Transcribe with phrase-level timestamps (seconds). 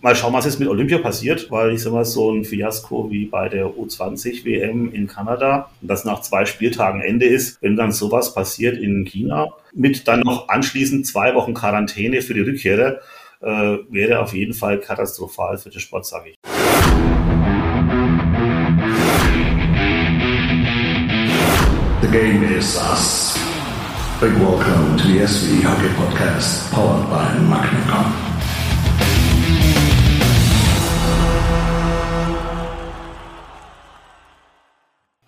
[0.00, 3.26] mal schauen, was jetzt mit Olympia passiert, weil ich sag mal, so ein Fiasko wie
[3.26, 8.34] bei der U20 WM in Kanada, das nach zwei Spieltagen Ende ist, wenn dann sowas
[8.34, 13.00] passiert in China, mit dann noch anschließend zwei Wochen Quarantäne für die Rückkehrer,
[13.42, 16.38] äh, wäre auf jeden Fall katastrophal für den Sport, sage ich.
[22.02, 23.38] The game is us.
[24.20, 28.29] Big welcome to the SV Hockey Podcast, powered by Magnacom.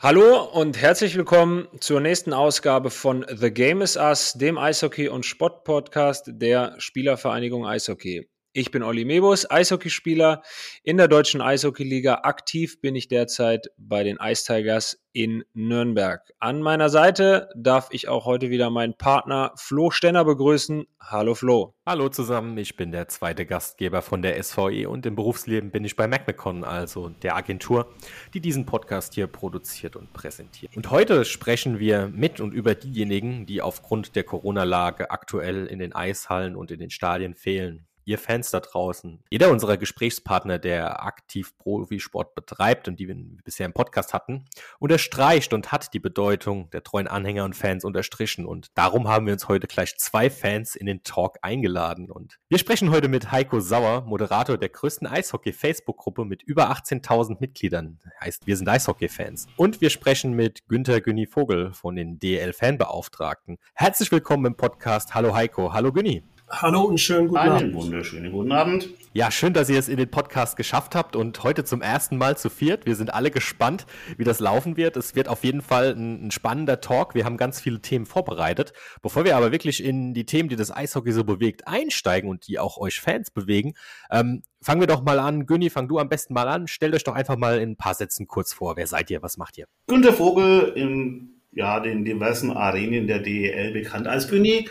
[0.03, 5.25] Hallo und herzlich willkommen zur nächsten Ausgabe von The Game is Us, dem Eishockey- und
[5.25, 8.29] Sport-Podcast der Spielervereinigung Eishockey.
[8.55, 10.43] Ich bin Olli Mebus, Eishockeyspieler
[10.83, 12.21] in der deutschen Eishockeyliga.
[12.25, 16.21] Aktiv bin ich derzeit bei den Ice Tigers in Nürnberg.
[16.39, 20.87] An meiner Seite darf ich auch heute wieder meinen Partner Flo Stenner begrüßen.
[21.01, 21.75] Hallo Flo.
[21.87, 25.97] Hallo zusammen, ich bin der zweite Gastgeber von der SVE und im Berufsleben bin ich
[25.97, 27.91] bei MacMacon, also der Agentur,
[28.35, 30.77] die diesen Podcast hier produziert und präsentiert.
[30.77, 35.95] Und heute sprechen wir mit und über diejenigen, die aufgrund der Corona-Lage aktuell in den
[35.95, 41.57] Eishallen und in den Stadien fehlen ihr Fans da draußen, jeder unserer Gesprächspartner, der aktiv
[41.59, 44.45] Profisport betreibt und die wir bisher im Podcast hatten,
[44.79, 48.47] unterstreicht und hat die Bedeutung der treuen Anhänger und Fans unterstrichen.
[48.47, 52.11] Und darum haben wir uns heute gleich zwei Fans in den Talk eingeladen.
[52.11, 57.99] Und wir sprechen heute mit Heiko Sauer, Moderator der größten Eishockey-Facebook-Gruppe mit über 18.000 Mitgliedern.
[58.21, 59.47] Heißt, wir sind Eishockey-Fans.
[59.57, 63.59] Und wir sprechen mit Günther Günni Vogel von den DL-Fanbeauftragten.
[63.75, 65.15] Herzlich willkommen im Podcast.
[65.15, 65.73] Hallo Heiko.
[65.73, 66.23] Hallo Günni.
[66.53, 67.63] Hallo und schönen guten Einen Abend.
[67.63, 68.91] Einen wunderschönen guten Abend.
[69.15, 72.37] Ja, schön, dass ihr es in den Podcast geschafft habt und heute zum ersten Mal
[72.37, 72.85] zu viert.
[72.85, 73.87] Wir sind alle gespannt,
[74.19, 74.99] wie das laufen wird.
[74.99, 77.15] Es wird auf jeden Fall ein, ein, spannender Talk.
[77.15, 78.75] Wir haben ganz viele Themen vorbereitet.
[79.01, 82.59] Bevor wir aber wirklich in die Themen, die das Eishockey so bewegt, einsteigen und die
[82.59, 83.73] auch euch Fans bewegen,
[84.11, 85.47] ähm, fangen wir doch mal an.
[85.47, 86.69] Günni, fang du am besten mal an.
[86.69, 88.77] Stellt euch doch einfach mal in ein paar Sätzen kurz vor.
[88.77, 89.23] Wer seid ihr?
[89.23, 89.69] Was macht ihr?
[89.87, 94.69] Günter Vogel in ja, den diversen Arenen der DEL bekannt als Günni.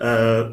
[0.00, 0.44] Äh,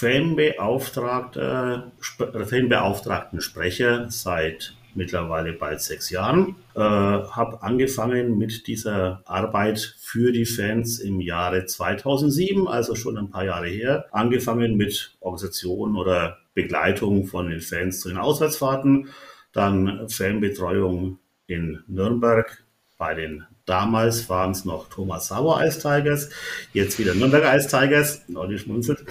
[0.00, 6.56] Fanbeauftragter, Fanbeauftragten Sprecher seit mittlerweile bald sechs Jahren.
[6.74, 13.28] Äh, habe angefangen mit dieser Arbeit für die Fans im Jahre 2007, also schon ein
[13.28, 14.06] paar Jahre her.
[14.10, 19.10] Angefangen mit Organisation oder Begleitung von den Fans zu den Auswärtsfahrten,
[19.52, 22.64] dann Fanbetreuung in Nürnberg
[22.96, 26.28] bei den Damals waren es noch Thomas Sauer Ice Tigers,
[26.72, 29.04] jetzt wieder Nürnberger Ice Tigers, Leute schmunzelt.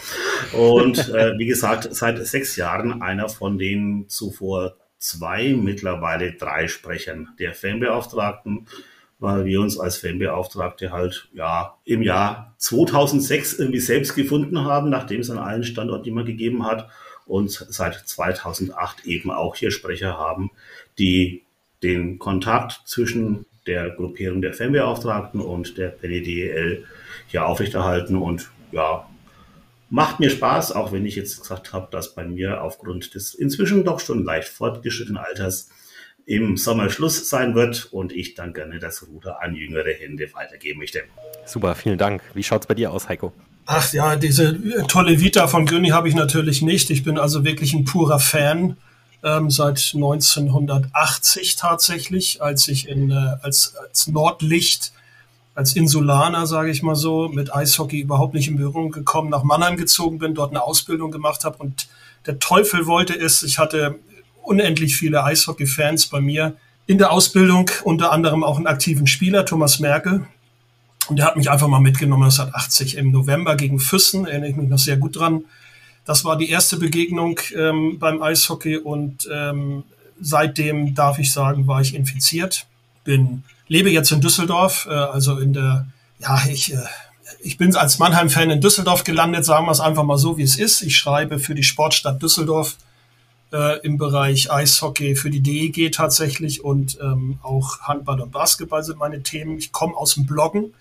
[0.52, 7.30] Und äh, wie gesagt, seit sechs Jahren einer von den zuvor zwei, mittlerweile drei Sprechern
[7.40, 8.68] der Fanbeauftragten,
[9.18, 15.22] weil wir uns als Fanbeauftragte halt ja im Jahr 2006 irgendwie selbst gefunden haben, nachdem
[15.22, 16.90] es an allen Standorten immer gegeben hat
[17.26, 20.52] und seit 2008 eben auch hier Sprecher haben,
[20.98, 21.46] die
[21.82, 26.86] den Kontakt zwischen der Gruppierung der Fanbeauftragten und der PDDL
[27.28, 29.08] hier aufrechterhalten und ja,
[29.90, 33.84] macht mir Spaß, auch wenn ich jetzt gesagt habe, dass bei mir aufgrund des inzwischen
[33.84, 35.70] doch schon leicht fortgeschrittenen Alters
[36.26, 40.80] im Sommer Schluss sein wird und ich dann gerne das Ruder an jüngere Hände weitergeben
[40.80, 41.02] möchte.
[41.46, 42.22] Super, vielen Dank.
[42.36, 43.34] Wie schaut es bei dir aus, Heiko?
[43.66, 46.90] Ach ja, diese tolle Vita von Göni habe ich natürlich nicht.
[46.92, 48.78] Ich bin also wirklich ein purer Fan
[49.24, 54.94] ähm, seit 1980 tatsächlich, als ich in, äh, als, als Nordlicht,
[55.56, 59.76] als Insulaner, sage ich mal so, mit Eishockey überhaupt nicht in Berührung gekommen, nach Mannheim
[59.76, 61.88] gezogen bin, dort eine Ausbildung gemacht habe und
[62.26, 63.96] der Teufel wollte es, ich hatte
[64.44, 66.56] unendlich viele Eishockey-Fans bei mir
[66.88, 70.26] in der Ausbildung, unter anderem auch einen aktiven Spieler, Thomas Merkel.
[71.08, 74.70] Und der hat mich einfach mal mitgenommen 1980 im November gegen Füssen, erinnere ich mich
[74.70, 75.44] noch sehr gut dran.
[76.10, 79.84] Das war die erste Begegnung ähm, beim Eishockey und ähm,
[80.20, 82.66] seitdem darf ich sagen, war ich infiziert.
[83.04, 85.86] Bin, lebe jetzt in Düsseldorf, äh, also in der,
[86.18, 86.80] ja, ich, äh,
[87.42, 90.58] ich bin als Mannheim-Fan in Düsseldorf gelandet, sagen wir es einfach mal so, wie es
[90.58, 90.82] ist.
[90.82, 92.78] Ich schreibe für die Sportstadt Düsseldorf
[93.54, 98.98] äh, im Bereich Eishockey für die DEG tatsächlich und ähm, auch Handball und Basketball sind
[98.98, 99.60] meine Themen.
[99.60, 100.74] Ich komme aus dem Bloggen.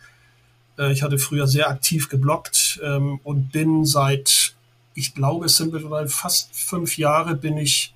[0.78, 4.54] Äh, ich hatte früher sehr aktiv gebloggt ähm, und bin seit
[4.98, 7.94] ich glaube, es sind mittlerweile fast fünf Jahre bin ich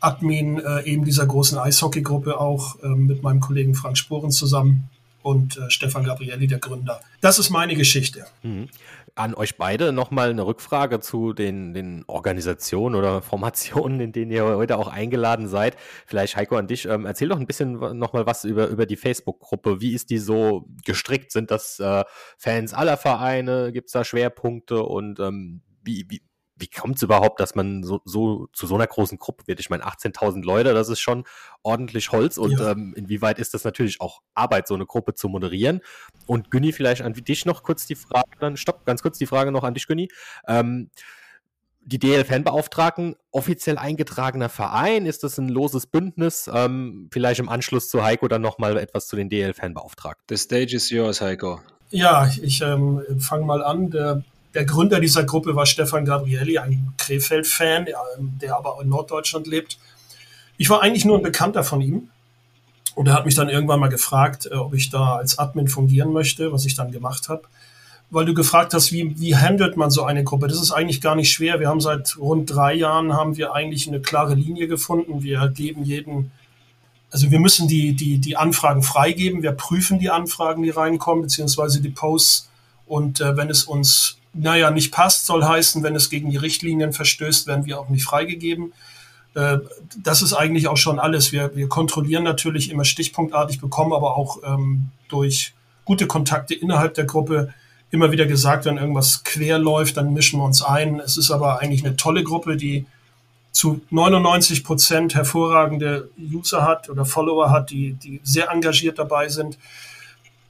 [0.00, 4.90] Admin äh, eben dieser großen Eishockeygruppe auch äh, mit meinem Kollegen Frank Sporen zusammen
[5.22, 7.00] und äh, Stefan Gabrielli, der Gründer.
[7.22, 8.26] Das ist meine Geschichte.
[8.42, 8.68] Mhm.
[9.14, 14.44] An euch beide nochmal eine Rückfrage zu den, den Organisationen oder Formationen, in denen ihr
[14.44, 15.76] heute auch eingeladen seid.
[16.04, 16.86] Vielleicht Heiko an dich.
[16.86, 19.80] Ähm, erzähl doch ein bisschen nochmal was über, über die Facebook-Gruppe.
[19.80, 21.30] Wie ist die so gestrickt?
[21.30, 22.02] Sind das äh,
[22.36, 23.70] Fans aller Vereine?
[23.72, 24.82] Gibt es da Schwerpunkte?
[24.82, 26.22] Und ähm, wie, wie,
[26.56, 29.60] wie kommt es überhaupt, dass man so, so zu so einer großen Gruppe wird?
[29.60, 31.24] Ich meine, 18.000 Leute, das ist schon
[31.62, 32.72] ordentlich Holz und ja.
[32.72, 35.80] ähm, inwieweit ist das natürlich auch Arbeit, so eine Gruppe zu moderieren?
[36.26, 39.50] Und Günni, vielleicht an dich noch kurz die Frage, dann stopp, ganz kurz die Frage
[39.50, 40.08] noch an dich, Günni.
[40.46, 40.90] Ähm,
[41.86, 45.04] die DL-Fanbeauftragten offiziell eingetragener Verein?
[45.06, 46.50] Ist das ein loses Bündnis?
[46.52, 50.24] Ähm, vielleicht im Anschluss zu Heiko dann nochmal etwas zu den DL-Fanbeauftragten.
[50.28, 51.60] The stage is yours, Heiko.
[51.90, 53.90] Ja, ich ähm, fange mal an.
[53.90, 54.22] Der,
[54.54, 59.78] der, Gründer dieser Gruppe war Stefan Gabrielli, ein Krefeld-Fan, der aber in Norddeutschland lebt.
[60.56, 62.08] Ich war eigentlich nur ein Bekannter von ihm.
[62.94, 66.12] Und er hat mich dann irgendwann mal gefragt, äh, ob ich da als Admin fungieren
[66.12, 67.42] möchte, was ich dann gemacht habe
[68.14, 70.46] weil du gefragt hast, wie, wie handelt man so eine Gruppe?
[70.46, 71.60] Das ist eigentlich gar nicht schwer.
[71.60, 75.22] Wir haben seit rund drei Jahren haben wir eigentlich eine klare Linie gefunden.
[75.22, 76.30] Wir geben jeden,
[77.10, 79.42] also wir müssen die, die, die Anfragen freigeben.
[79.42, 82.48] Wir prüfen die Anfragen, die reinkommen, beziehungsweise die Posts.
[82.86, 86.92] Und äh, wenn es uns, naja, nicht passt, soll heißen, wenn es gegen die Richtlinien
[86.92, 88.72] verstößt, werden wir auch nicht freigegeben.
[89.34, 89.58] Äh,
[90.02, 91.32] das ist eigentlich auch schon alles.
[91.32, 95.54] Wir, wir kontrollieren natürlich immer stichpunktartig, bekommen aber auch ähm, durch
[95.84, 97.54] gute Kontakte innerhalb der Gruppe
[97.90, 100.98] immer wieder gesagt, wenn irgendwas quer läuft, dann mischen wir uns ein.
[100.98, 102.86] Es ist aber eigentlich eine tolle Gruppe, die
[103.52, 109.58] zu 99 Prozent hervorragende User hat oder Follower hat, die, die sehr engagiert dabei sind.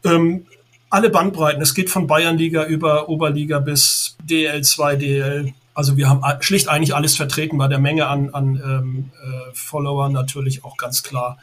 [0.04, 0.46] Ähm,
[0.94, 5.52] alle Bandbreiten, es geht von Bayernliga über Oberliga bis DL2, DL.
[5.74, 10.12] Also wir haben schlicht eigentlich alles vertreten bei der Menge an, an ähm, äh, Followern
[10.12, 11.38] natürlich auch ganz klar.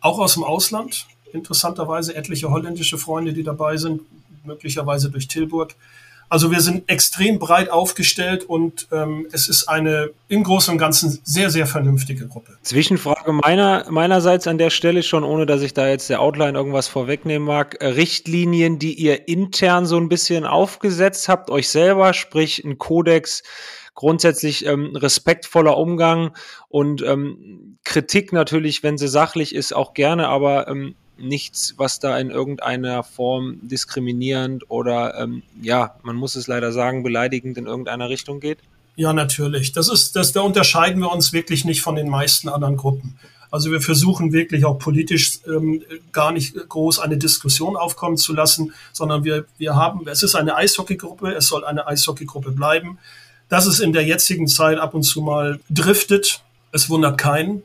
[0.00, 4.00] Auch aus dem Ausland, interessanterweise etliche holländische Freunde, die dabei sind,
[4.44, 5.74] möglicherweise durch Tilburg.
[6.28, 11.20] Also wir sind extrem breit aufgestellt und ähm, es ist eine im Großen und Ganzen
[11.24, 12.58] sehr, sehr vernünftige Gruppe.
[12.62, 16.86] Zwischenfrage meiner, meinerseits an der Stelle schon, ohne dass ich da jetzt der Outline irgendwas
[16.88, 17.78] vorwegnehmen mag.
[17.80, 23.42] Richtlinien, die ihr intern so ein bisschen aufgesetzt habt, euch selber, sprich ein Kodex,
[23.94, 26.36] grundsätzlich ähm, respektvoller Umgang
[26.68, 32.18] und ähm, Kritik natürlich, wenn sie sachlich ist, auch gerne, aber ähm, nichts, was da
[32.18, 38.08] in irgendeiner Form diskriminierend oder ähm, ja, man muss es leider sagen, beleidigend in irgendeiner
[38.08, 38.58] Richtung geht?
[38.96, 39.72] Ja, natürlich.
[39.72, 43.18] Das ist, das, da unterscheiden wir uns wirklich nicht von den meisten anderen Gruppen.
[43.50, 45.82] Also wir versuchen wirklich auch politisch ähm,
[46.12, 50.56] gar nicht groß eine Diskussion aufkommen zu lassen, sondern wir, wir haben, es ist eine
[50.56, 52.98] Eishockeygruppe, es soll eine Eishockeygruppe bleiben.
[53.48, 56.42] Dass es in der jetzigen Zeit ab und zu mal driftet,
[56.72, 57.62] es wundert keinen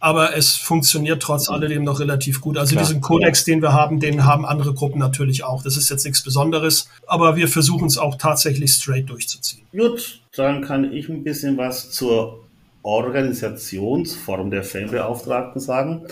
[0.00, 2.56] aber es funktioniert trotz alledem noch relativ gut.
[2.56, 2.84] Also Klar.
[2.84, 5.62] diesen Kodex, den wir haben, den haben andere Gruppen natürlich auch.
[5.62, 9.66] Das ist jetzt nichts Besonderes, aber wir versuchen es auch tatsächlich straight durchzuziehen.
[9.72, 12.40] Gut, dann kann ich ein bisschen was zur
[12.82, 16.06] Organisationsform der Fanbeauftragten sagen.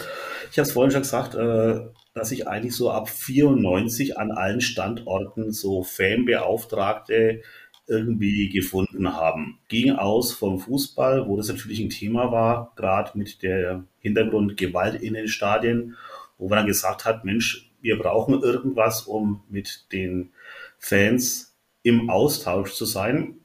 [0.51, 1.81] Ich habe es vorhin schon gesagt, äh,
[2.15, 7.43] dass ich eigentlich so ab 94 an allen Standorten so Fanbeauftragte
[7.89, 9.59] irgendwie gefunden haben.
[9.69, 15.01] Ging aus vom Fußball, wo das natürlich ein Thema war, gerade mit der Hintergrund Gewalt
[15.03, 15.97] in den Stadien,
[16.37, 20.31] wo man dann gesagt hat, Mensch, wir brauchen irgendwas, um mit den
[20.79, 23.37] Fans im Austausch zu sein.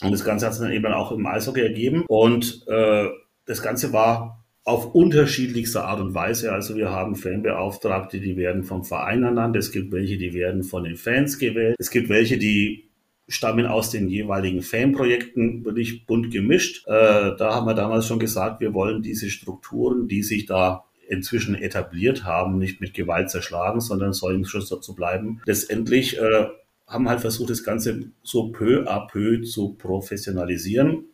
[0.00, 2.04] Und das Ganze hat sich dann eben auch im Eishockey ergeben.
[2.06, 3.08] Und äh,
[3.46, 6.52] das Ganze war auf unterschiedlichste Art und Weise.
[6.52, 9.56] Also wir haben Fanbeauftragte, die werden vom Verein ernannt.
[9.56, 11.76] Es gibt welche, die werden von den Fans gewählt.
[11.78, 12.87] Es gibt welche, die
[13.28, 16.86] stammen aus den jeweiligen Fanprojekten wirklich bunt gemischt.
[16.86, 21.54] Äh, da haben wir damals schon gesagt, wir wollen diese Strukturen, die sich da inzwischen
[21.54, 25.40] etabliert haben, nicht mit Gewalt zerschlagen, sondern sollen Schluss dazu bleiben.
[25.44, 26.46] Letztendlich äh,
[26.86, 31.04] haben halt versucht, das Ganze so peu à peu zu professionalisieren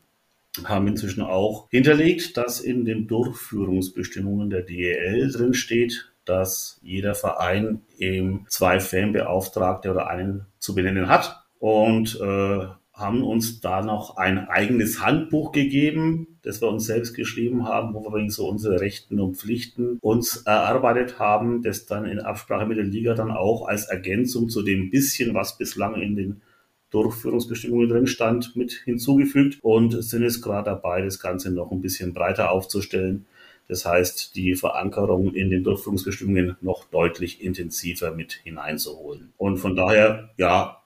[0.63, 7.83] haben inzwischen auch hinterlegt, dass in den Durchführungsbestimmungen der DEL drin steht, dass jeder Verein
[7.99, 14.51] eben zwei Fanbeauftragte oder einen zu benennen hat und äh, haben uns da noch ein
[14.51, 19.39] eigenes Handbuch gegeben, das wir uns selbst geschrieben haben, wo wir so unsere Rechten und
[19.39, 24.51] Pflichten uns erarbeitet haben, das dann in Absprache mit der Liga dann auch als Ergänzung
[24.51, 26.43] zu dem bisschen, was bislang in den
[26.91, 32.13] Durchführungsbestimmungen drin stand, mit hinzugefügt und sind jetzt gerade dabei, das Ganze noch ein bisschen
[32.13, 33.25] breiter aufzustellen.
[33.69, 39.33] Das heißt, die Verankerung in den Durchführungsbestimmungen noch deutlich intensiver mit hineinzuholen.
[39.39, 40.84] Und von daher, ja,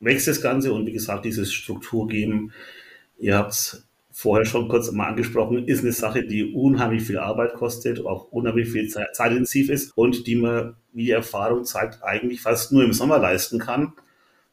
[0.00, 2.52] wächst das Ganze und wie gesagt, dieses Struktur geben,
[3.18, 7.54] ihr habt es vorher schon kurz mal angesprochen, ist eine Sache, die unheimlich viel Arbeit
[7.54, 12.72] kostet, auch unheimlich viel zeitintensiv ist und die man, wie die Erfahrung zeigt, eigentlich fast
[12.72, 13.92] nur im Sommer leisten kann.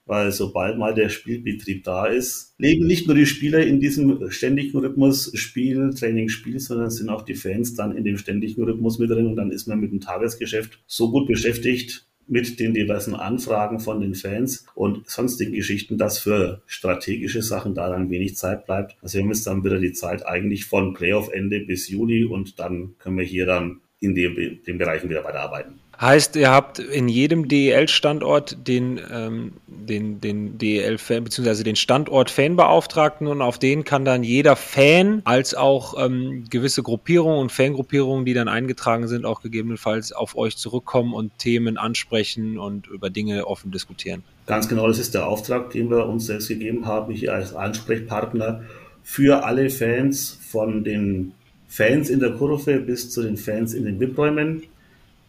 [0.05, 4.79] Weil sobald mal der Spielbetrieb da ist, leben nicht nur die Spieler in diesem ständigen
[4.79, 9.09] Rhythmus Spiel, Training, Spiel, sondern sind auch die Fans dann in dem ständigen Rhythmus mit
[9.09, 13.79] drin und dann ist man mit dem Tagesgeschäft so gut beschäftigt, mit den diversen Anfragen
[13.79, 18.95] von den Fans und sonstigen Geschichten, dass für strategische Sachen da dann wenig Zeit bleibt.
[19.01, 22.95] Also wir haben jetzt dann wieder die Zeit eigentlich von Playoff-Ende bis Juli und dann
[22.99, 25.79] können wir hier dann in dem, den Bereichen wieder weiterarbeiten.
[25.99, 33.25] Heißt, ihr habt in jedem DEL-Standort den, ähm, den, den DEL-Fan, beziehungsweise den Standort Fanbeauftragten
[33.25, 38.35] und auf den kann dann jeder Fan als auch ähm, gewisse Gruppierungen und Fangruppierungen, die
[38.35, 43.71] dann eingetragen sind, auch gegebenenfalls auf euch zurückkommen und Themen ansprechen und über Dinge offen
[43.71, 44.21] diskutieren.
[44.45, 48.61] Ganz genau, das ist der Auftrag, den wir uns selbst gegeben haben, hier als Ansprechpartner
[49.01, 51.31] für alle Fans, von den
[51.67, 54.61] Fans in der Kurve bis zu den Fans in den VIP-Räumen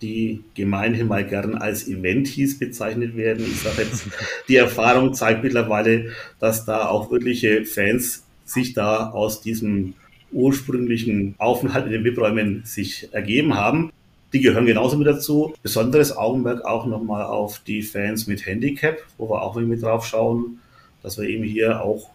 [0.02, 3.44] die gemeinhin mal gern als Eventis bezeichnet werden.
[3.44, 4.06] Ich sage jetzt,
[4.48, 9.94] die Erfahrung zeigt mittlerweile, dass da auch wirkliche Fans sich da aus diesem
[10.30, 13.92] ursprünglichen Aufenthalt in den VIP-Räumen sich ergeben haben.
[14.32, 15.54] Die gehören genauso mit dazu.
[15.62, 20.60] Besonderes Augenmerk auch nochmal auf die Fans mit Handicap, wo wir auch mit drauf schauen,
[21.02, 22.10] dass wir eben hier auch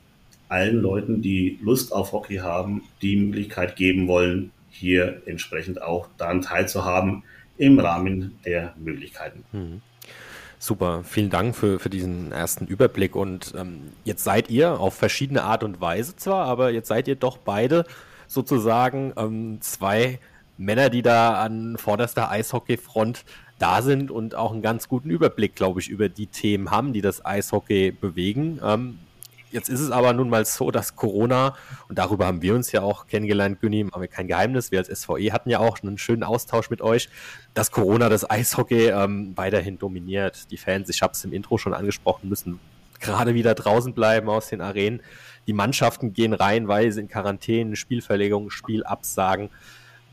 [0.47, 6.41] allen Leuten, die Lust auf Hockey haben, die Möglichkeit geben wollen, hier entsprechend auch daran
[6.41, 7.23] teilzuhaben,
[7.57, 9.43] im Rahmen der Möglichkeiten.
[9.51, 9.81] Mhm.
[10.59, 13.17] Super, vielen Dank für, für diesen ersten Überblick.
[13.17, 17.15] Und ähm, jetzt seid ihr auf verschiedene Art und Weise zwar, aber jetzt seid ihr
[17.15, 17.85] doch beide
[18.27, 20.19] sozusagen ähm, zwei
[20.57, 23.25] Männer, die da an vorderster Eishockeyfront
[23.59, 27.01] da sind und auch einen ganz guten Überblick, glaube ich, über die Themen haben, die
[27.01, 28.59] das Eishockey bewegen.
[28.63, 28.99] Ähm,
[29.53, 31.55] Jetzt ist es aber nun mal so, dass Corona,
[31.87, 34.87] und darüber haben wir uns ja auch kennengelernt, Günni, haben wir kein Geheimnis, wir als
[34.87, 37.07] SVE hatten ja auch einen schönen Austausch mit euch,
[37.53, 40.49] dass Corona das Eishockey ähm, weiterhin dominiert.
[40.49, 42.59] Die Fans, ich habe es im Intro schon angesprochen, müssen
[42.99, 45.03] gerade wieder draußen bleiben aus den Arenen.
[45.45, 49.51] Die Mannschaften gehen reihenweise in Quarantäne, Spielverlegungen, Spielabsagen.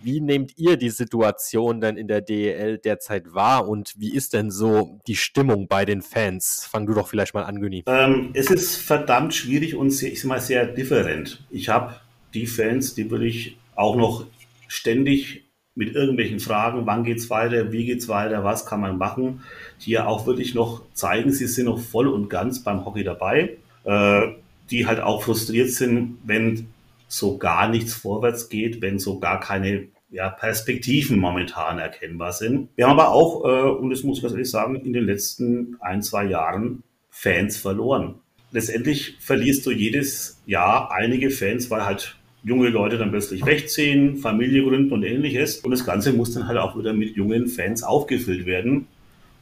[0.03, 4.51] Wie nehmt ihr die Situation denn in der DEL derzeit wahr und wie ist denn
[4.51, 6.67] so die Stimmung bei den Fans?
[6.71, 7.85] Fang du doch vielleicht mal an, Günni.
[7.87, 11.45] Ähm, es ist verdammt schwierig und sehr, ich sag mal sehr different.
[11.51, 11.97] Ich habe
[12.33, 14.27] die Fans, die wirklich auch noch
[14.69, 19.43] ständig mit irgendwelchen Fragen, wann geht's weiter, wie geht's weiter, was kann man machen,
[19.79, 24.23] hier auch wirklich noch zeigen, sie sind noch voll und ganz beim Hockey dabei, äh,
[24.71, 26.69] die halt auch frustriert sind, wenn
[27.11, 32.69] so gar nichts vorwärts geht, wenn so gar keine ja, Perspektiven momentan erkennbar sind.
[32.77, 35.77] Wir haben aber auch, äh, und das muss ich ganz ehrlich sagen, in den letzten
[35.81, 38.15] ein, zwei Jahren Fans verloren.
[38.53, 44.63] Letztendlich verlierst du jedes Jahr einige Fans, weil halt junge Leute dann plötzlich wegziehen, Familie
[44.63, 45.59] gründen und ähnliches.
[45.59, 48.87] Und das Ganze muss dann halt auch wieder mit jungen Fans aufgefüllt werden.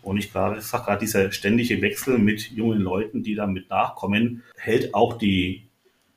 [0.03, 4.43] Und ich gerade sage gerade, dieser ständige Wechsel mit jungen Leuten, die da mit nachkommen,
[4.57, 5.68] hält auch die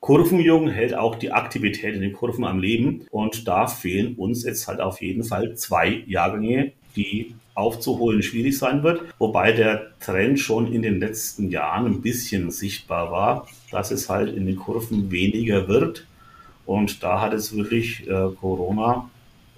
[0.02, 3.06] Kurvenjung hält auch die Aktivität in den Kurven am Leben.
[3.12, 8.82] Und da fehlen uns jetzt halt auf jeden Fall zwei Jahrgänge, die aufzuholen schwierig sein
[8.82, 9.02] wird.
[9.20, 14.34] Wobei der Trend schon in den letzten Jahren ein bisschen sichtbar war, dass es halt
[14.34, 16.04] in den Kurven weniger wird.
[16.66, 19.08] Und da hat es wirklich äh, Corona,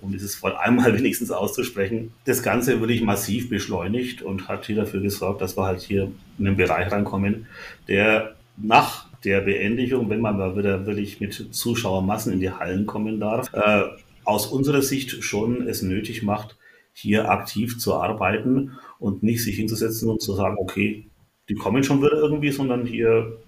[0.02, 5.00] um dieses Wort einmal wenigstens auszusprechen, das Ganze wirklich massiv beschleunigt und hat hier dafür
[5.00, 7.46] gesorgt, dass wir halt hier in einen Bereich reinkommen,
[7.88, 13.20] der nach der Beendigung, wenn man mal wieder wirklich mit Zuschauermassen in die Hallen kommen
[13.20, 13.82] darf, äh,
[14.24, 16.56] aus unserer Sicht schon es nötig macht,
[16.92, 21.06] hier aktiv zu arbeiten und nicht sich hinzusetzen und zu sagen, okay,
[21.48, 23.38] die kommen schon wieder irgendwie, sondern hier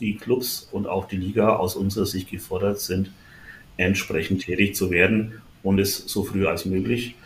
[0.00, 3.10] die Clubs und auch die Liga aus unserer Sicht gefordert sind,
[3.76, 7.16] entsprechend tätig zu werden und es so früh als möglich.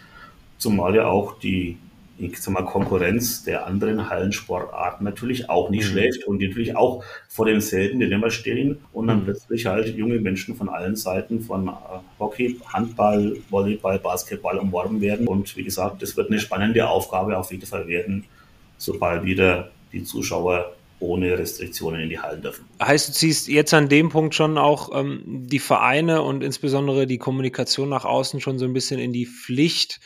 [0.58, 1.76] Zumal ja auch die
[2.18, 5.90] ich sag mal, Konkurrenz der anderen Hallensportarten natürlich auch nicht mhm.
[5.90, 9.24] schläft und die natürlich auch vor demselben Dilemma stehen und dann mhm.
[9.24, 11.72] plötzlich halt junge Menschen von allen Seiten von äh,
[12.18, 15.28] Hockey, Handball, Volleyball, Basketball umworben werden.
[15.28, 18.24] Und wie gesagt, das wird eine spannende Aufgabe auf jeden Fall werden,
[18.76, 22.64] sobald wieder die Zuschauer ohne Restriktionen in die Hallen dürfen.
[22.82, 27.18] Heißt, du ziehst jetzt an dem Punkt schon auch ähm, die Vereine und insbesondere die
[27.18, 30.00] Kommunikation nach außen schon so ein bisschen in die Pflicht,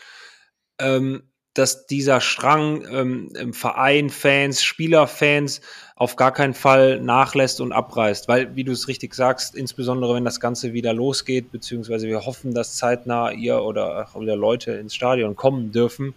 [0.78, 1.22] ähm,
[1.54, 5.60] dass dieser Strang ähm, Verein, Fans, Spielerfans
[5.96, 8.26] auf gar keinen Fall nachlässt und abreißt.
[8.26, 12.54] Weil, wie du es richtig sagst, insbesondere wenn das Ganze wieder losgeht, beziehungsweise wir hoffen,
[12.54, 16.14] dass zeitnah ihr oder auch wieder Leute ins Stadion kommen dürfen,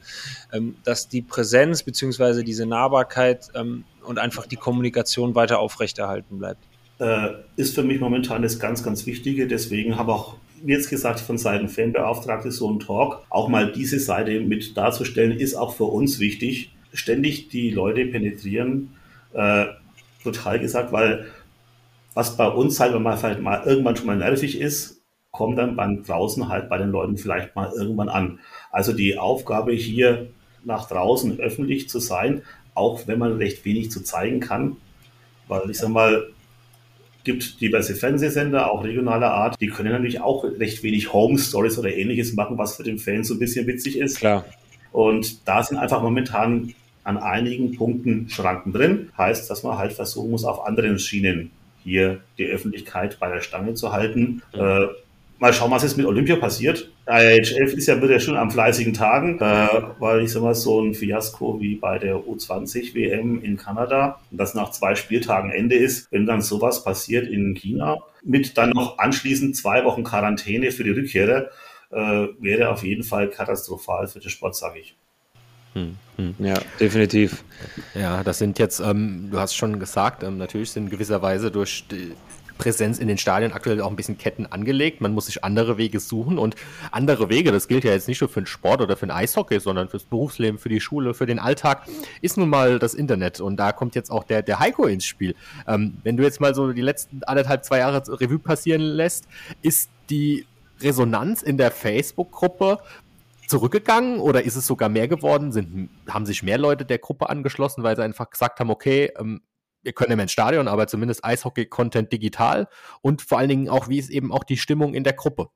[0.54, 6.64] ähm, dass die Präsenz beziehungsweise diese Nahbarkeit ähm, und einfach die Kommunikation weiter aufrechterhalten bleibt.
[7.00, 9.48] Äh, ist für mich momentan das ganz, ganz Wichtige.
[9.48, 14.00] Deswegen habe auch wie jetzt gesagt, von Seiten Fanbeauftragte so ein Talk, auch mal diese
[14.00, 16.72] Seite mit darzustellen, ist auch für uns wichtig.
[16.92, 18.96] Ständig die Leute penetrieren,
[19.34, 19.66] äh,
[20.24, 21.28] total gesagt, weil
[22.16, 26.04] was bei uns halt, man vielleicht mal irgendwann schon mal nervig ist, kommt dann beim
[26.04, 28.40] draußen halt bei den Leuten vielleicht mal irgendwann an.
[28.72, 30.30] Also die Aufgabe hier
[30.64, 32.42] nach draußen öffentlich zu sein,
[32.74, 34.78] auch wenn man recht wenig zu zeigen kann.
[35.48, 36.30] Weil ich sag mal,
[37.26, 41.94] gibt diverse Fernsehsender, auch regionaler Art, die können natürlich auch recht wenig Home Stories oder
[41.94, 44.20] ähnliches machen, was für den Fan so ein bisschen witzig ist.
[44.20, 44.46] Klar.
[44.94, 49.10] Und da sind einfach momentan an einigen Punkten Schranken drin.
[49.18, 51.52] Heißt, dass man halt versuchen muss, auf anderen Schienen
[51.84, 54.42] hier die Öffentlichkeit bei der Stange zu halten.
[54.54, 54.60] Mhm.
[54.60, 54.88] Äh,
[55.40, 56.90] mal schauen, was jetzt mit Olympia passiert.
[57.08, 59.68] IHF ist ja wieder schon am fleißigen Tagen, äh,
[60.00, 64.56] weil ich sag mal, so ein Fiasko wie bei der U20 WM in Kanada, das
[64.56, 69.56] nach zwei Spieltagen Ende ist, wenn dann sowas passiert in China, mit dann noch anschließend
[69.56, 71.50] zwei Wochen Quarantäne für die Rückkehrer,
[71.92, 74.96] äh, wäre auf jeden Fall katastrophal für den Sport, sage ich.
[75.74, 76.36] Hm, hm.
[76.40, 77.44] Ja, definitiv.
[77.94, 82.14] Ja, das sind jetzt, ähm, du hast schon gesagt, ähm, natürlich sind gewisserweise durch die
[82.58, 85.02] Präsenz in den Stadien aktuell auch ein bisschen Ketten angelegt.
[85.02, 86.56] Man muss sich andere Wege suchen und
[86.92, 89.60] andere Wege, das gilt ja jetzt nicht nur für den Sport oder für den Eishockey,
[89.60, 91.88] sondern fürs Berufsleben, für die Schule, für den Alltag,
[92.22, 93.40] ist nun mal das Internet.
[93.40, 95.36] Und da kommt jetzt auch der, der Heiko ins Spiel.
[95.68, 99.26] Ähm, wenn du jetzt mal so die letzten anderthalb, zwei Jahre Revue passieren lässt,
[99.62, 100.46] ist die
[100.82, 102.80] Resonanz in der Facebook-Gruppe
[103.48, 105.52] zurückgegangen oder ist es sogar mehr geworden?
[105.52, 109.42] Sind, haben sich mehr Leute der Gruppe angeschlossen, weil sie einfach gesagt haben, okay, ähm,
[109.86, 112.68] wir können immer ins Stadion, aber zumindest Eishockey-Content digital
[113.02, 115.50] und vor allen Dingen auch, wie ist eben auch die Stimmung in der Gruppe.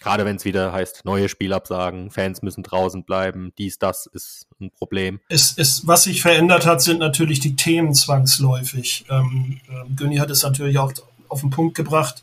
[0.00, 4.70] Gerade wenn es wieder heißt, neue Spielabsagen, Fans müssen draußen bleiben, dies, das ist ein
[4.70, 5.20] Problem.
[5.28, 9.06] Es, es, was sich verändert hat, sind natürlich die Themen zwangsläufig.
[9.08, 10.92] Ähm, äh, Günni hat es natürlich auch
[11.28, 12.22] auf den Punkt gebracht.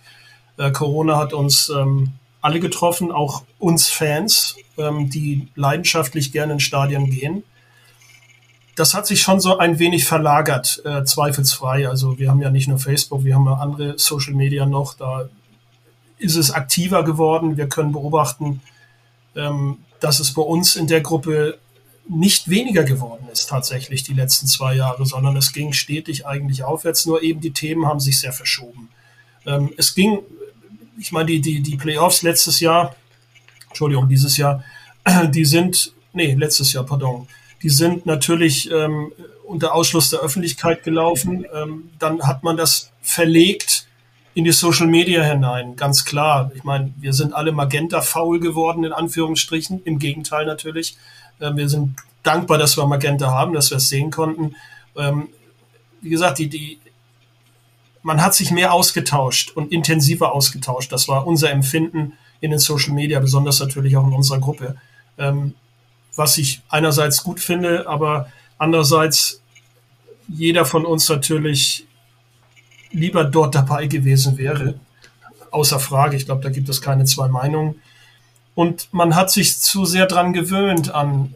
[0.57, 6.59] Äh, Corona hat uns ähm, alle getroffen, auch uns Fans, ähm, die leidenschaftlich gerne in
[6.59, 7.43] Stadien gehen
[8.75, 11.87] das hat sich schon so ein wenig verlagert, äh, zweifelsfrei.
[11.87, 14.93] Also wir haben ja nicht nur Facebook, wir haben ja andere Social Media noch.
[14.93, 15.29] Da
[16.17, 17.57] ist es aktiver geworden.
[17.57, 18.61] Wir können beobachten,
[19.35, 21.57] ähm, dass es bei uns in der Gruppe
[22.07, 27.05] nicht weniger geworden ist tatsächlich die letzten zwei Jahre, sondern es ging stetig eigentlich aufwärts.
[27.05, 28.89] Nur eben die Themen haben sich sehr verschoben.
[29.45, 30.19] Ähm, es ging,
[30.97, 32.95] ich meine, die, die, die Playoffs letztes Jahr,
[33.69, 34.63] Entschuldigung, dieses Jahr,
[35.29, 37.27] die sind, nee, letztes Jahr, pardon,
[37.63, 39.11] die sind natürlich ähm,
[39.45, 41.45] unter Ausschluss der Öffentlichkeit gelaufen.
[41.53, 43.87] Ähm, dann hat man das verlegt
[44.33, 46.51] in die Social Media hinein, ganz klar.
[46.55, 49.83] Ich meine, wir sind alle Magenta faul geworden, in Anführungsstrichen.
[49.83, 50.97] Im Gegenteil natürlich.
[51.41, 54.55] Ähm, wir sind dankbar, dass wir Magenta haben, dass wir es sehen konnten.
[54.95, 55.27] Ähm,
[56.01, 56.79] wie gesagt, die, die,
[58.03, 60.91] man hat sich mehr ausgetauscht und intensiver ausgetauscht.
[60.91, 64.77] Das war unser Empfinden in den Social Media, besonders natürlich auch in unserer Gruppe.
[65.17, 65.55] Ähm,
[66.15, 69.41] was ich einerseits gut finde, aber andererseits
[70.27, 71.85] jeder von uns natürlich
[72.91, 74.75] lieber dort dabei gewesen wäre.
[75.51, 77.81] Außer Frage, ich glaube, da gibt es keine zwei Meinungen.
[78.55, 81.35] Und man hat sich zu sehr dran gewöhnt an,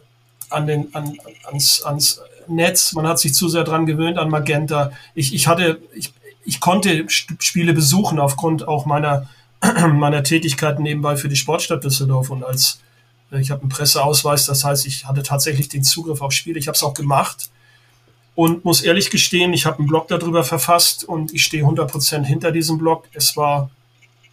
[0.50, 4.92] an den, an, ans, ans Netz, man hat sich zu sehr dran gewöhnt an Magenta.
[5.14, 6.12] Ich, ich hatte, ich,
[6.44, 9.28] ich konnte Spiele besuchen aufgrund auch meiner,
[9.92, 12.80] meiner Tätigkeit nebenbei für die Sportstadt Düsseldorf und als
[13.30, 16.58] ich habe einen Presseausweis, das heißt, ich hatte tatsächlich den Zugriff auf Spiele.
[16.58, 17.50] Ich habe es auch gemacht
[18.34, 22.52] und muss ehrlich gestehen, ich habe einen Blog darüber verfasst und ich stehe 100% hinter
[22.52, 23.08] diesem Blog.
[23.12, 23.70] Es war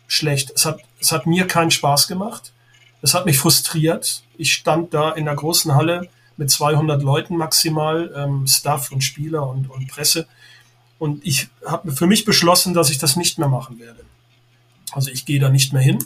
[0.08, 0.52] schlecht.
[0.56, 2.54] Es hat, es hat mir keinen Spaß gemacht.
[3.02, 4.24] Es hat mich frustriert.
[4.38, 9.48] Ich stand da in der großen Halle mit 200 Leuten maximal, ähm, Staff und Spieler
[9.48, 10.28] und, und Presse.
[11.00, 14.06] Und ich habe für mich beschlossen, dass ich das nicht mehr machen werde.
[14.92, 16.00] Also ich gehe da nicht mehr hin.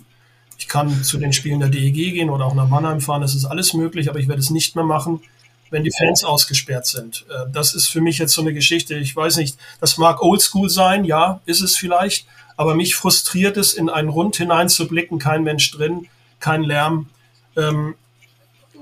[0.57, 3.45] Ich kann zu den Spielen der DEG gehen oder auch nach Mannheim fahren, das ist
[3.45, 5.21] alles möglich, aber ich werde es nicht mehr machen,
[5.69, 7.25] wenn die Fans ausgesperrt sind.
[7.29, 8.95] Äh, das ist für mich jetzt so eine Geschichte.
[8.95, 13.73] Ich weiß nicht, das mag oldschool sein, ja, ist es vielleicht, aber mich frustriert es,
[13.73, 16.07] in einen Rund hineinzublicken, kein Mensch drin,
[16.39, 17.09] kein Lärm.
[17.55, 17.95] Ähm,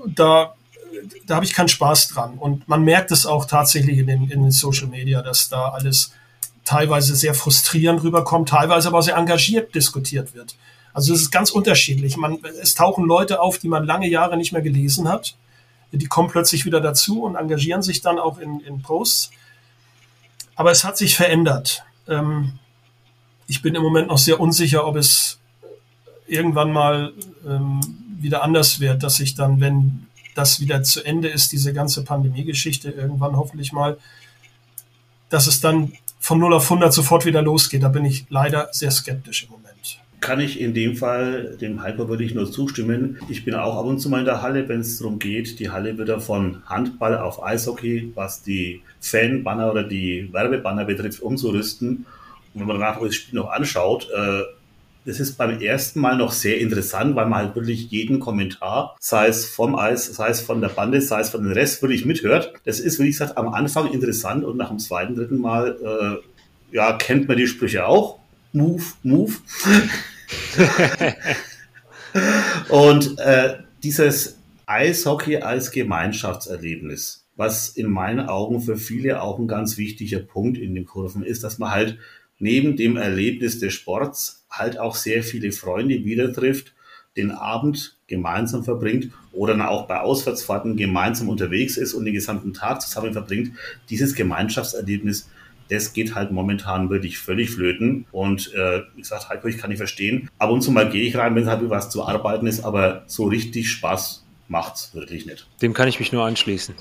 [0.06, 0.54] da
[1.26, 2.34] da habe ich keinen Spaß dran.
[2.38, 6.12] Und man merkt es auch tatsächlich in den, in den Social Media, dass da alles
[6.64, 10.56] teilweise sehr frustrierend rüberkommt, teilweise aber sehr engagiert diskutiert wird.
[10.96, 12.16] Also es ist ganz unterschiedlich.
[12.16, 15.36] Man, es tauchen Leute auf, die man lange Jahre nicht mehr gelesen hat.
[15.92, 19.30] Die kommen plötzlich wieder dazu und engagieren sich dann auch in, in Posts.
[20.54, 21.84] Aber es hat sich verändert.
[22.08, 22.54] Ähm,
[23.46, 25.38] ich bin im Moment noch sehr unsicher, ob es
[26.26, 27.12] irgendwann mal
[27.46, 27.82] ähm,
[28.18, 32.88] wieder anders wird, dass ich dann, wenn das wieder zu Ende ist, diese ganze Pandemie-Geschichte
[32.88, 33.98] irgendwann hoffentlich mal,
[35.28, 37.82] dass es dann von 0 auf 100 sofort wieder losgeht.
[37.82, 39.75] Da bin ich leider sehr skeptisch im Moment
[40.26, 43.16] kann ich in dem Fall dem Hyper würde ich nur zustimmen.
[43.28, 45.70] Ich bin auch ab und zu mal in der Halle, wenn es darum geht, die
[45.70, 52.06] Halle wieder von Handball auf Eishockey, was die Fanbanner oder die Werbebanner betrifft, umzurüsten.
[52.52, 54.42] Und wenn man danach das Spiel noch anschaut, äh,
[55.04, 59.28] das ist beim ersten Mal noch sehr interessant, weil man halt wirklich jeden Kommentar, sei
[59.28, 62.52] es vom Eis, sei es von der Bande, sei es von den Rest, wirklich mithört.
[62.64, 66.94] Das ist, wie gesagt, am Anfang interessant und nach dem zweiten, dritten Mal, äh, ja,
[66.94, 68.18] kennt man die Sprüche auch.
[68.52, 69.34] Move, move.
[72.68, 79.76] und äh, dieses Eishockey als Gemeinschaftserlebnis, was in meinen Augen für viele auch ein ganz
[79.76, 81.98] wichtiger Punkt in den Kurven ist, dass man halt
[82.38, 86.74] neben dem Erlebnis des Sports halt auch sehr viele Freunde wieder trifft,
[87.16, 92.52] den Abend gemeinsam verbringt oder dann auch bei Auswärtsfahrten gemeinsam unterwegs ist und den gesamten
[92.52, 93.52] Tag zusammen verbringt.
[93.88, 95.28] Dieses Gemeinschaftserlebnis,
[95.68, 98.06] das geht halt momentan wirklich völlig flöten.
[98.12, 100.30] Und äh, wie gesagt, Heiko, ich kann nicht verstehen.
[100.38, 103.04] Ab und zu mal gehe ich rein, wenn es halt was zu arbeiten ist, aber
[103.06, 105.46] so richtig Spaß macht's wirklich nicht.
[105.62, 106.74] Dem kann ich mich nur anschließen.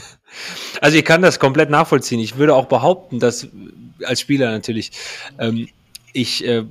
[0.80, 2.20] also ich kann das komplett nachvollziehen.
[2.20, 3.48] Ich würde auch behaupten, dass
[4.04, 4.92] als Spieler natürlich,
[5.38, 5.68] ähm,
[6.12, 6.64] ich äh,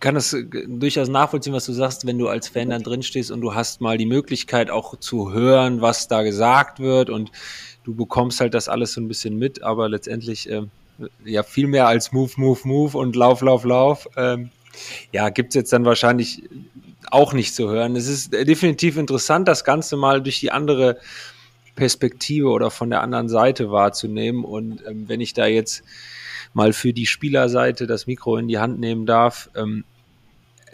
[0.00, 0.36] kann das
[0.68, 3.80] durchaus nachvollziehen, was du sagst, wenn du als Fan dann drin stehst und du hast
[3.80, 7.32] mal die Möglichkeit auch zu hören, was da gesagt wird und
[7.84, 10.62] du bekommst halt das alles so ein bisschen mit, aber letztendlich äh,
[11.24, 14.08] ja viel mehr als Move, Move, Move und Lauf, Lauf, Lauf.
[14.16, 14.50] Ähm,
[15.12, 16.42] ja, gibt's jetzt dann wahrscheinlich
[17.10, 17.96] auch nicht zu hören.
[17.96, 20.98] Es ist definitiv interessant, das Ganze mal durch die andere
[21.76, 24.44] Perspektive oder von der anderen Seite wahrzunehmen.
[24.44, 25.82] Und ähm, wenn ich da jetzt
[26.52, 29.84] mal für die Spielerseite das Mikro in die Hand nehmen darf, ähm,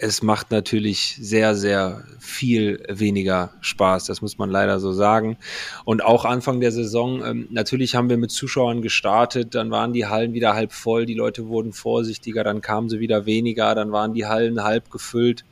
[0.03, 4.07] es macht natürlich sehr, sehr viel weniger Spaß.
[4.07, 5.37] Das muss man leider so sagen.
[5.85, 10.07] Und auch Anfang der Saison, ähm, natürlich haben wir mit Zuschauern gestartet, dann waren die
[10.07, 14.15] Hallen wieder halb voll, die Leute wurden vorsichtiger, dann kamen sie wieder weniger, dann waren
[14.15, 15.45] die Hallen halb gefüllt.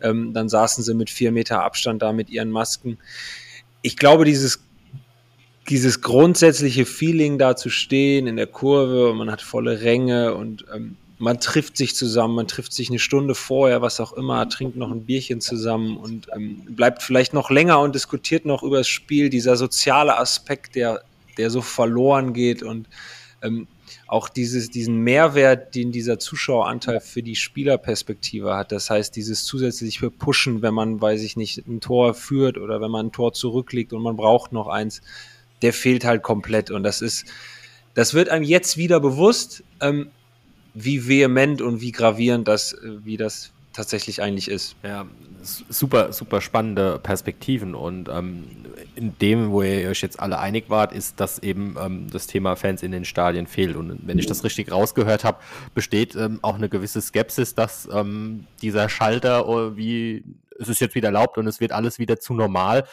[0.00, 2.98] Ähm, dann saßen sie mit vier Meter Abstand da mit ihren Masken.
[3.82, 4.64] Ich glaube, dieses
[5.68, 10.64] dieses grundsätzliche Feeling da zu stehen in der Kurve und man hat volle Ränge und
[10.74, 14.74] ähm, man trifft sich zusammen, man trifft sich eine Stunde vorher, was auch immer, trinkt
[14.74, 18.88] noch ein Bierchen zusammen und ähm, bleibt vielleicht noch länger und diskutiert noch über das
[18.88, 19.30] Spiel.
[19.30, 21.04] Dieser soziale Aspekt, der,
[21.38, 22.88] der so verloren geht und
[23.40, 23.68] ähm,
[24.08, 28.72] auch dieses, diesen Mehrwert, den dieser Zuschaueranteil für die Spielerperspektive hat.
[28.72, 32.90] Das heißt, dieses zusätzliche Pushen, wenn man, weiß ich nicht, ein Tor führt oder wenn
[32.90, 35.02] man ein Tor zurücklegt und man braucht noch eins,
[35.62, 36.72] der fehlt halt komplett.
[36.72, 37.26] Und das ist,
[37.94, 40.10] das wird einem jetzt wieder bewusst, ähm,
[40.74, 44.76] wie vehement und wie gravierend das, äh, wie das tatsächlich eigentlich ist.
[44.82, 45.06] Ja,
[45.42, 48.44] super, super spannende Perspektiven und ähm,
[48.94, 52.56] in dem, wo ihr euch jetzt alle einig wart, ist, dass eben ähm, das Thema
[52.56, 53.76] Fans in den Stadien fehlt.
[53.76, 55.38] Und wenn ich das richtig rausgehört habe,
[55.74, 60.24] besteht ähm, auch eine gewisse Skepsis, dass ähm, dieser Schalter, oh, wie
[60.58, 62.84] es ist jetzt wieder erlaubt und es wird alles wieder zu normal,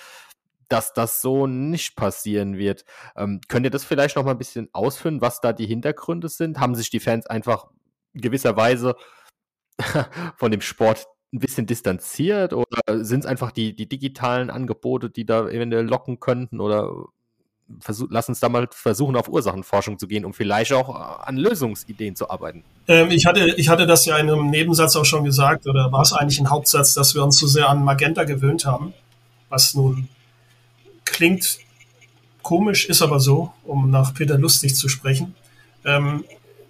[0.70, 2.86] dass das so nicht passieren wird.
[3.16, 6.60] Ähm, könnt ihr das vielleicht noch mal ein bisschen ausführen, was da die Hintergründe sind?
[6.60, 7.68] Haben sich die Fans einfach
[8.14, 8.96] gewisserweise
[10.38, 15.26] von dem Sport ein bisschen distanziert oder sind es einfach die, die digitalen Angebote, die
[15.26, 16.92] da eventuell locken könnten oder
[18.10, 22.16] lass uns da mal versuchen, auf Ursachenforschung zu gehen, um vielleicht auch äh, an Lösungsideen
[22.16, 22.64] zu arbeiten.
[22.88, 26.02] Ähm, ich, hatte, ich hatte das ja in einem Nebensatz auch schon gesagt, oder war
[26.02, 28.94] es eigentlich ein Hauptsatz, dass wir uns zu sehr an Magenta gewöhnt haben,
[29.50, 30.10] was nun
[31.12, 31.60] klingt
[32.42, 35.36] komisch, ist aber so, um nach Peter Lustig zu sprechen.
[35.86, 36.24] Ähm,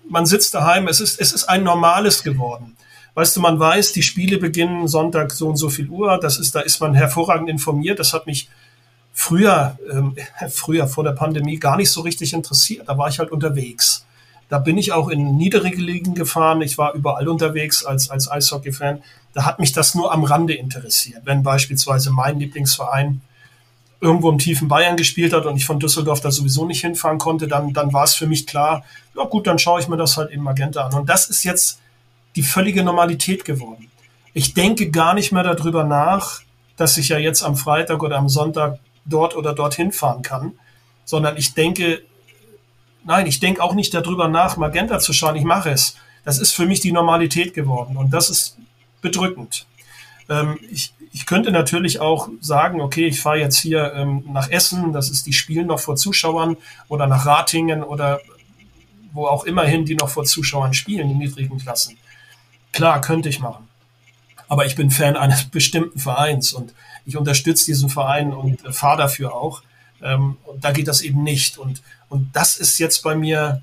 [0.10, 2.76] man sitzt daheim, es ist, es ist ein normales geworden.
[3.14, 6.20] Weißt du, man weiß, die Spiele beginnen Sonntag so und so viel Uhr.
[6.20, 8.00] Das ist, da ist man hervorragend informiert.
[8.00, 8.50] Das hat mich
[9.14, 10.16] früher, ähm,
[10.50, 12.88] früher vor der Pandemie gar nicht so richtig interessiert.
[12.88, 14.06] Da war ich halt unterwegs.
[14.48, 16.62] Da bin ich auch in niedrige Ligen gefahren.
[16.62, 19.04] Ich war überall unterwegs als, als Eishockey-Fan.
[19.34, 21.22] Da hat mich das nur am Rande interessiert.
[21.26, 23.22] Wenn beispielsweise mein Lieblingsverein
[24.02, 27.48] irgendwo im tiefen Bayern gespielt hat und ich von Düsseldorf da sowieso nicht hinfahren konnte,
[27.48, 28.84] dann, dann war es für mich klar,
[29.16, 30.94] ja gut, dann schaue ich mir das halt eben Magenta an.
[30.94, 31.80] Und das ist jetzt
[32.36, 33.90] die völlige Normalität geworden.
[34.34, 36.42] Ich denke gar nicht mehr darüber nach,
[36.78, 40.54] dass ich ja jetzt am Freitag oder am Sonntag dort oder dorthin fahren kann,
[41.04, 42.02] sondern ich denke,
[43.04, 45.36] nein, ich denke auch nicht darüber nach, Magenta zu schauen.
[45.36, 45.96] Ich mache es.
[46.24, 48.58] Das ist für mich die Normalität geworden und das ist
[49.02, 49.66] bedrückend.
[50.30, 54.94] Ähm, ich, ich könnte natürlich auch sagen, okay, ich fahre jetzt hier ähm, nach Essen,
[54.94, 58.22] das ist die Spielen noch vor Zuschauern oder nach Ratingen oder
[59.12, 61.98] wo auch immerhin die noch vor Zuschauern spielen, in niedrigen Klassen.
[62.72, 63.68] Klar, könnte ich machen.
[64.48, 66.74] Aber ich bin Fan eines bestimmten Vereins und
[67.06, 69.64] ich unterstütze diesen Verein und äh, fahre dafür auch.
[70.02, 71.58] Ähm, und da geht das eben nicht.
[71.58, 73.62] Und, und das ist jetzt bei mir,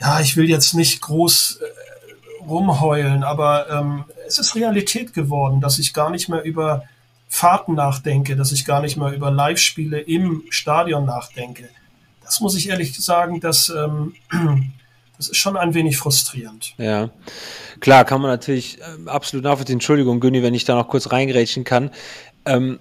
[0.00, 5.78] ja, ich will jetzt nicht groß äh, rumheulen, aber ähm, es ist Realität geworden, dass
[5.78, 6.84] ich gar nicht mehr über
[7.28, 11.68] Fahrten nachdenke, dass ich gar nicht mehr über Live-Spiele im Stadion nachdenke.
[12.24, 14.14] Das muss ich ehrlich sagen, dass ähm,
[15.16, 16.74] Das ist schon ein wenig frustrierend.
[16.78, 17.10] Ja,
[17.80, 19.76] klar, kann man natürlich äh, absolut nachvollziehen.
[19.76, 21.90] Entschuldigung, Günni, wenn ich da noch kurz reingrätschen kann.
[22.44, 22.78] Ähm,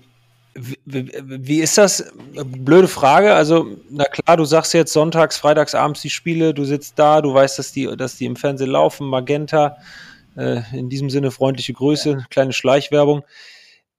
[0.85, 2.13] wie, ist das?
[2.45, 3.33] Blöde Frage.
[3.33, 7.33] Also, na klar, du sagst jetzt sonntags, freitags, abends die Spiele, du sitzt da, du
[7.33, 9.77] weißt, dass die, dass die im Fernsehen laufen, Magenta.
[10.35, 13.23] Äh, in diesem Sinne freundliche Grüße, kleine Schleichwerbung.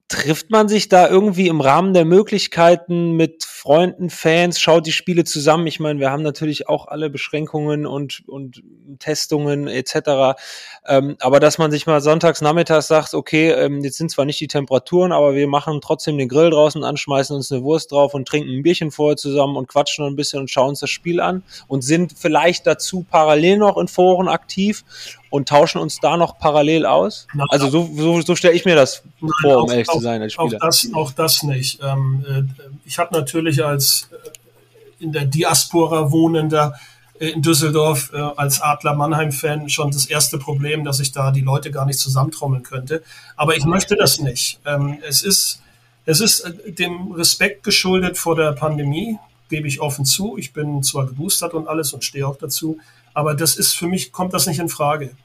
[0.08, 5.24] Trifft man sich da irgendwie im Rahmen der Möglichkeiten mit Freunden, Fans, schaut die Spiele
[5.24, 5.66] zusammen?
[5.66, 8.62] Ich meine, wir haben natürlich auch alle Beschränkungen und, und
[9.00, 10.38] Testungen etc.
[10.86, 14.38] Ähm, aber dass man sich mal sonntags nachmittags sagt, okay, ähm, jetzt sind zwar nicht
[14.38, 18.14] die Temperaturen, aber wir machen trotzdem den Grill draußen an, schmeißen uns eine Wurst drauf
[18.14, 20.90] und trinken ein Bierchen vorher zusammen und quatschen noch ein bisschen und schauen uns das
[20.90, 24.84] Spiel an und sind vielleicht dazu parallel noch in Foren aktiv
[25.30, 27.26] und tauschen uns da noch parallel aus?
[27.34, 30.00] Na, also so, so, so stelle ich mir das nein, vor, um ehrlich auch, zu
[30.00, 30.56] sein als Spieler.
[30.56, 31.80] Auch das, auch das nicht.
[31.82, 32.42] Ähm, äh,
[32.84, 36.74] ich habe natürlich als äh, in der Diaspora wohnender
[37.18, 41.40] äh, in Düsseldorf äh, als Adler Mannheim-Fan schon das erste Problem, dass ich da die
[41.40, 43.02] Leute gar nicht zusammentrommeln könnte.
[43.36, 44.60] Aber ich möchte das nicht.
[44.64, 45.62] Ähm, es ist,
[46.04, 50.36] es ist äh, dem Respekt geschuldet vor der Pandemie, gebe ich offen zu.
[50.38, 52.78] Ich bin zwar geboostert und alles und stehe auch dazu,
[53.16, 55.16] aber das ist für mich, kommt das nicht in Frage.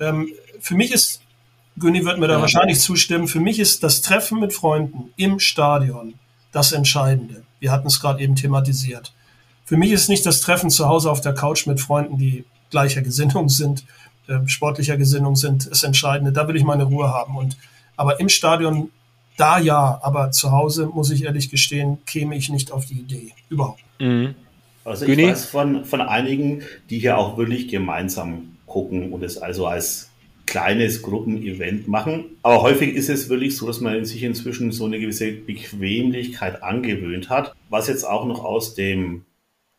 [0.00, 0.28] Ähm,
[0.58, 1.20] für mich ist,
[1.78, 2.40] Günni wird mir da ja.
[2.40, 6.14] wahrscheinlich zustimmen, für mich ist das Treffen mit Freunden im Stadion
[6.50, 7.44] das Entscheidende.
[7.60, 9.12] Wir hatten es gerade eben thematisiert.
[9.64, 13.02] Für mich ist nicht das Treffen zu Hause auf der Couch mit Freunden, die gleicher
[13.02, 13.84] Gesinnung sind,
[14.26, 16.32] äh, sportlicher Gesinnung sind, das Entscheidende.
[16.32, 17.36] Da will ich meine Ruhe haben.
[17.36, 17.56] Und,
[17.96, 18.90] aber im Stadion,
[19.36, 23.34] da ja, aber zu Hause, muss ich ehrlich gestehen, käme ich nicht auf die Idee.
[23.48, 23.84] Überhaupt.
[24.00, 24.34] Mhm.
[24.86, 25.28] Also ich Güni?
[25.28, 30.10] weiß von, von einigen, die hier auch wirklich gemeinsam gucken und es also als
[30.46, 32.36] kleines Gruppenevent machen.
[32.42, 37.30] Aber häufig ist es wirklich so, dass man sich inzwischen so eine gewisse Bequemlichkeit angewöhnt
[37.30, 39.24] hat, was jetzt auch noch aus dem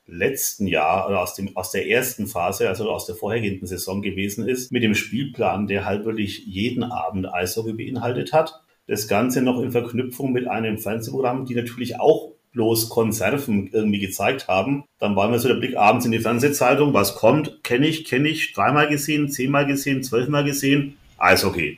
[0.08, 4.48] letzten Jahr oder aus, dem, aus der ersten Phase, also aus der vorhergehenden Saison gewesen
[4.48, 8.62] ist, mit dem Spielplan, der halt wirklich jeden Abend Eishockey beinhaltet hat.
[8.88, 14.48] Das Ganze noch in Verknüpfung mit einem Fernsehprogramm, die natürlich auch bloß Konserven irgendwie gezeigt
[14.48, 14.84] haben.
[15.00, 18.30] Dann war mir so der Blick abends in die Fernsehzeitung, was kommt, kenne ich, kenne
[18.30, 21.78] ich, dreimal gesehen, zehnmal gesehen, zwölfmal gesehen, alles okay.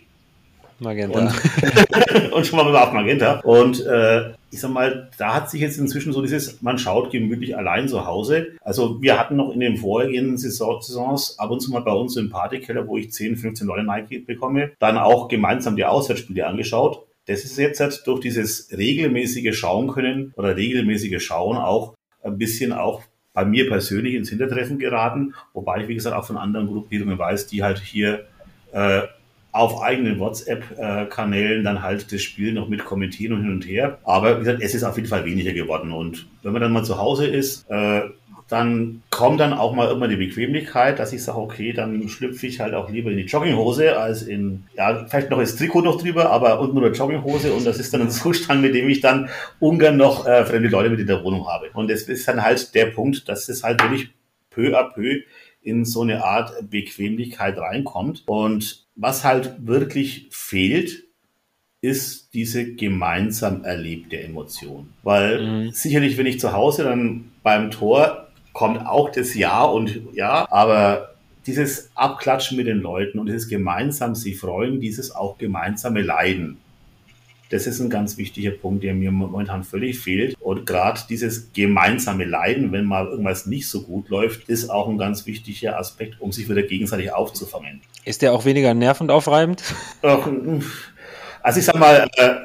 [0.79, 1.19] Magenta.
[1.19, 3.41] Und, und schon mal auf Magenta.
[3.41, 7.57] Und äh, ich sag mal, da hat sich jetzt inzwischen so dieses, man schaut gemütlich
[7.57, 8.47] allein zu Hause.
[8.63, 12.29] Also wir hatten noch in den vorhergehenden Saisons ab und zu mal bei uns im
[12.29, 17.05] Partykeller, wo ich 10, 15 Leute Nike bekomme, dann auch gemeinsam die Auswärtsspiele angeschaut.
[17.29, 22.73] Das ist jetzt halt durch dieses regelmäßige Schauen können oder regelmäßige Schauen auch ein bisschen
[22.73, 27.19] auch bei mir persönlich ins Hintertreffen geraten, wobei ich, wie gesagt, auch von anderen Gruppierungen
[27.19, 28.25] weiß, die halt hier
[28.71, 29.03] äh,
[29.51, 33.99] auf eigenen WhatsApp-Kanälen dann halt das Spiel noch mit kommentieren und hin und her.
[34.05, 35.91] Aber wie gesagt, es ist auf jeden Fall weniger geworden.
[35.91, 38.01] Und wenn man dann mal zu Hause ist, äh,
[38.49, 42.59] dann kommt dann auch mal irgendwann die Bequemlichkeit, dass ich sage, okay, dann schlüpfe ich
[42.59, 46.31] halt auch lieber in die Jogginghose als in, ja, vielleicht noch das Trikot noch drüber,
[46.31, 49.29] aber unten nur eine Jogginghose und das ist dann ein Zustand, mit dem ich dann
[49.59, 51.69] ungern noch äh, fremde Leute mit in der Wohnung habe.
[51.73, 54.09] Und das ist dann halt der Punkt, dass es halt wirklich
[54.49, 55.21] peu à peu
[55.61, 58.23] in so eine Art Bequemlichkeit reinkommt.
[58.25, 61.03] Und was halt wirklich fehlt,
[61.81, 64.89] ist diese gemeinsam erlebte Emotion.
[65.03, 65.71] Weil mhm.
[65.71, 68.28] sicherlich, wenn ich zu Hause dann beim Tor
[68.59, 71.11] kommt auch das Ja und Ja, aber
[71.47, 76.57] dieses Abklatschen mit den Leuten und dieses gemeinsam sich freuen, dieses auch gemeinsame Leiden,
[77.51, 80.35] das ist ein ganz wichtiger Punkt, der mir momentan völlig fehlt.
[80.41, 84.97] Und gerade dieses gemeinsame Leiden, wenn mal irgendwas nicht so gut läuft, ist auch ein
[84.97, 87.79] ganz wichtiger Aspekt, um sich wieder gegenseitig aufzufangen.
[88.03, 89.63] Ist der auch weniger nervend aufreibend?
[91.41, 92.35] Also ich sag mal, äh,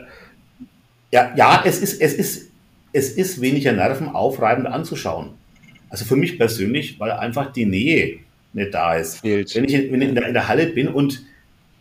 [1.11, 2.51] ja, ja, es ist, es ist,
[2.93, 5.35] es ist weniger nervenaufreibend anzuschauen.
[5.95, 8.19] Also für mich persönlich, weil einfach die Nähe
[8.53, 9.21] nicht da ist.
[9.21, 9.55] Fehlt.
[9.55, 11.23] Wenn ich, in, in, der, in der Halle bin und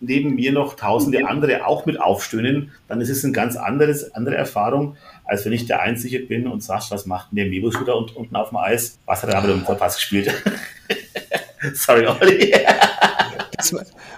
[0.02, 4.36] neben mir noch tausende andere auch mit aufstöhnen, dann ist es eine ganz anderes, andere
[4.36, 8.36] Erfahrung, als wenn ich der Einzige bin und sagst, was macht denn der Mebo-Shooter unten
[8.36, 9.00] auf dem Eis?
[9.08, 10.32] Was hat er aber im Verpass gespielt?
[11.74, 12.54] Sorry, Olli.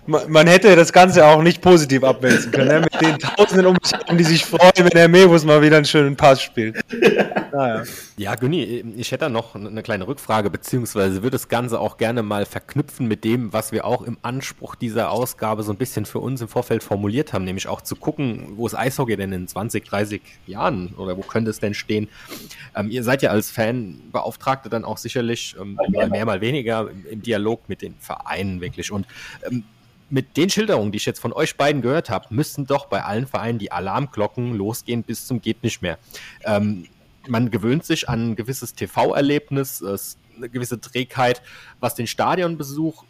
[0.06, 2.80] Man hätte das Ganze auch nicht positiv abwälzen können, ne?
[2.82, 6.42] mit den Tausenden um die sich freuen, wenn der Mebus mal wieder einen schönen Pass
[6.42, 6.80] spielt.
[7.52, 7.84] Naja.
[8.18, 12.24] Ja, Günni, ich hätte da noch eine kleine Rückfrage, beziehungsweise würde das Ganze auch gerne
[12.24, 16.20] mal verknüpfen mit dem, was wir auch im Anspruch dieser Ausgabe so ein bisschen für
[16.20, 19.84] uns im Vorfeld formuliert haben, nämlich auch zu gucken, wo ist Eishockey denn in 20,
[19.84, 22.08] 30 Jahren oder wo könnte es denn stehen?
[22.76, 27.06] Ähm, ihr seid ja als Fanbeauftragte dann auch sicherlich ähm, mal mehr, mal weniger im,
[27.06, 29.08] im Dialog mit den Vereinen wirklich und
[30.10, 33.28] mit den Schilderungen, die ich jetzt von euch beiden gehört habe, müssten doch bei allen
[33.28, 35.98] Vereinen die Alarmglocken losgehen bis zum geht nicht mehr.
[36.44, 36.88] Ähm,
[37.28, 39.84] man gewöhnt sich an ein gewisses TV-Erlebnis.
[39.84, 41.42] eine gewisse Trägheit,
[41.80, 43.04] was den Stadionbesuch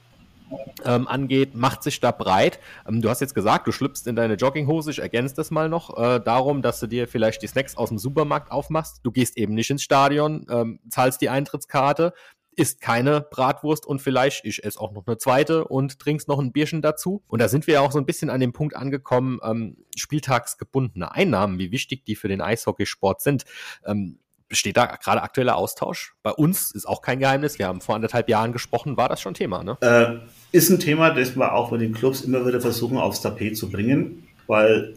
[0.86, 2.60] ähm, angeht, macht sich da breit.
[2.88, 4.92] Ähm, du hast jetzt gesagt, du schlüpfst in deine Jogginghose.
[4.92, 7.98] Ich ergänze das mal noch äh, darum, dass du dir vielleicht die Snacks aus dem
[7.98, 9.00] Supermarkt aufmachst.
[9.04, 12.14] Du gehst eben nicht ins Stadion, ähm, zahlst die Eintrittskarte,
[12.56, 16.52] isst keine Bratwurst und vielleicht, ich esse auch noch eine zweite und trinkst noch ein
[16.52, 17.24] Bierchen dazu.
[17.28, 21.12] Und da sind wir ja auch so ein bisschen an dem Punkt angekommen, ähm, spieltagsgebundene
[21.12, 23.46] Einnahmen, wie wichtig die für den Eishockeysport sind.
[23.86, 26.16] Ähm, besteht da gerade aktueller Austausch?
[26.22, 27.60] Bei uns ist auch kein Geheimnis.
[27.60, 29.78] Wir haben vor anderthalb Jahren gesprochen, war das schon Thema, ne?
[29.82, 30.18] Äh,
[30.56, 33.70] ist ein Thema, das wir auch bei den Clubs immer wieder versuchen aufs Tapet zu
[33.70, 34.94] bringen, weil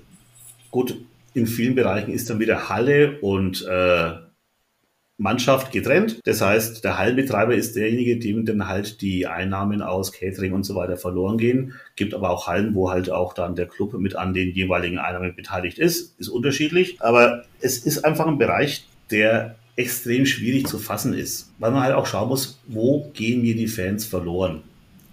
[0.71, 1.01] gut,
[1.35, 4.28] in vielen Bereichen ist dann wieder Halle und äh,
[5.19, 6.21] Mannschaft getrennt.
[6.25, 10.77] Das heißt, der Hallenbetreiber ist derjenige, dem dann halt die Einnahmen aus Catering und so
[10.77, 11.75] weiter verloren gehen.
[11.97, 15.35] Gibt aber auch Hallen, wo halt auch dann der Club mit an den jeweiligen Einnahmen
[15.35, 16.19] beteiligt ist.
[16.21, 16.97] Ist unterschiedlich.
[17.01, 21.95] Aber es ist einfach ein Bereich, der extrem schwierig zu fassen ist, weil man halt
[21.95, 24.63] auch schauen muss, wo gehen mir die Fans verloren.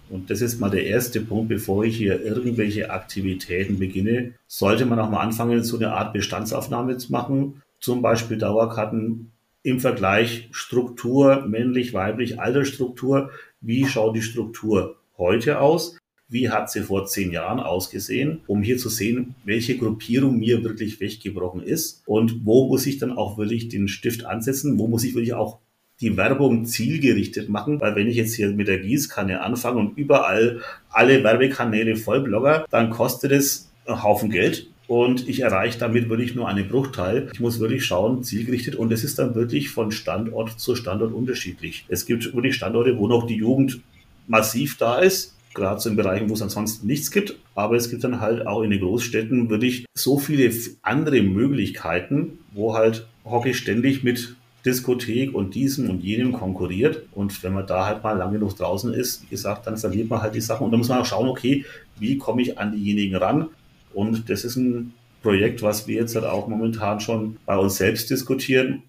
[0.10, 5.00] Und das ist mal der erste Punkt, bevor ich hier irgendwelche Aktivitäten beginne, sollte man
[5.00, 9.32] auch mal anfangen, so eine Art Bestandsaufnahme zu machen, zum Beispiel Dauerkarten
[9.66, 13.32] im Vergleich Struktur, männlich, weiblich, Altersstruktur.
[13.62, 15.98] Wie schaut die Struktur heute aus?
[16.28, 21.00] wie hat sie vor zehn Jahren ausgesehen, um hier zu sehen, welche Gruppierung mir wirklich
[21.00, 22.02] weggebrochen ist.
[22.06, 25.60] Und wo muss ich dann auch wirklich den Stift ansetzen, wo muss ich wirklich auch
[26.02, 30.62] die Werbung zielgerichtet machen, weil wenn ich jetzt hier mit der Gießkanne anfange und überall
[30.90, 36.48] alle Werbekanäle vollblogger, dann kostet es einen Haufen Geld und ich erreiche damit wirklich nur
[36.48, 37.30] einen Bruchteil.
[37.34, 41.86] Ich muss wirklich schauen, zielgerichtet und es ist dann wirklich von Standort zu Standort unterschiedlich.
[41.88, 43.82] Es gibt wirklich Standorte, wo noch die Jugend
[44.28, 47.36] massiv da ist gerade so in Bereichen, wo es ansonsten nichts gibt.
[47.56, 50.52] Aber es gibt dann halt auch in den Großstädten wirklich so viele
[50.84, 57.04] andere Möglichkeiten, wo halt Hockey ständig mit Diskothek und diesem und jenem konkurriert.
[57.14, 60.22] Und wenn man da halt mal lange genug draußen ist, wie gesagt, dann verliert man
[60.22, 60.66] halt die Sachen.
[60.66, 61.66] Und da muss man auch schauen, okay,
[61.98, 63.48] wie komme ich an diejenigen ran?
[63.96, 68.10] Und das ist ein Projekt, was wir jetzt halt auch momentan schon bei uns selbst
[68.12, 68.84] diskutieren.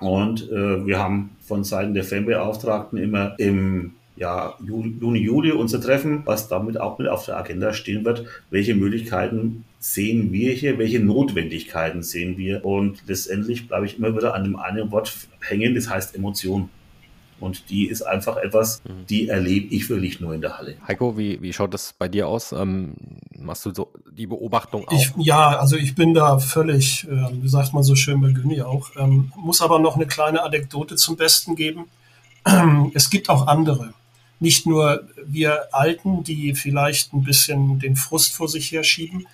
[0.00, 6.22] Und äh, wir haben von Seiten der Fanbeauftragten immer im ja, Juni, Juli unser Treffen,
[6.24, 8.24] was damit auch mit auf der Agenda stehen wird.
[8.50, 10.78] Welche Möglichkeiten sehen wir hier?
[10.78, 12.64] Welche Notwendigkeiten sehen wir?
[12.64, 16.70] Und letztendlich bleibe ich immer wieder an dem einen Wort hängen, das heißt Emotion.
[17.38, 19.06] Und die ist einfach etwas, mhm.
[19.06, 20.76] die erlebe ich wirklich nur in der Halle.
[20.86, 22.52] Heiko, wie, wie schaut das bei dir aus?
[22.52, 22.94] Ähm,
[23.38, 24.92] machst du so die Beobachtung auch?
[24.92, 28.62] Ich, ja, also ich bin da völlig, äh, wie sagt man so schön bei Günni
[28.62, 31.86] auch, ähm, muss aber noch eine kleine Anekdote zum Besten geben.
[32.94, 33.92] Es gibt auch andere
[34.38, 39.26] nicht nur wir Alten, die vielleicht ein bisschen den Frust vor sich herschieben.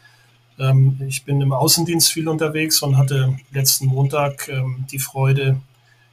[0.58, 5.60] Ähm, ich bin im Außendienst viel unterwegs und hatte letzten Montag ähm, die Freude,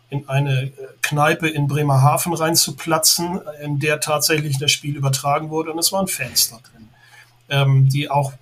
[0.10, 5.72] in eine äh, Kneipe in Bremerhaven reinzuplatzen, in der tatsächlich das Spiel übertragen wurde.
[5.72, 6.90] Und es waren Fans da drin,
[7.50, 8.34] ähm, die auch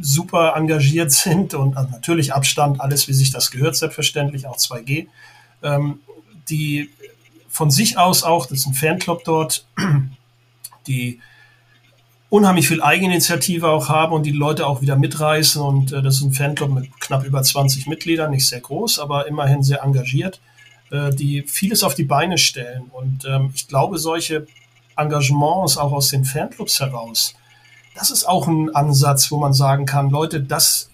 [0.00, 5.06] super engagiert sind und natürlich Abstand, alles wie sich das gehört, selbstverständlich, auch 2G,
[6.48, 6.90] die
[7.50, 9.66] von sich aus auch, das ist ein Fanclub dort,
[10.86, 11.20] die
[12.30, 15.60] unheimlich viel Eigeninitiative auch haben und die Leute auch wieder mitreißen.
[15.60, 19.26] Und äh, das ist ein Fanclub mit knapp über 20 Mitgliedern, nicht sehr groß, aber
[19.26, 20.40] immerhin sehr engagiert,
[20.90, 22.90] äh, die vieles auf die Beine stellen.
[22.92, 24.46] Und ähm, ich glaube, solche
[24.96, 27.34] Engagements auch aus den Fanclubs heraus,
[27.94, 30.90] das ist auch ein Ansatz, wo man sagen kann, Leute, das,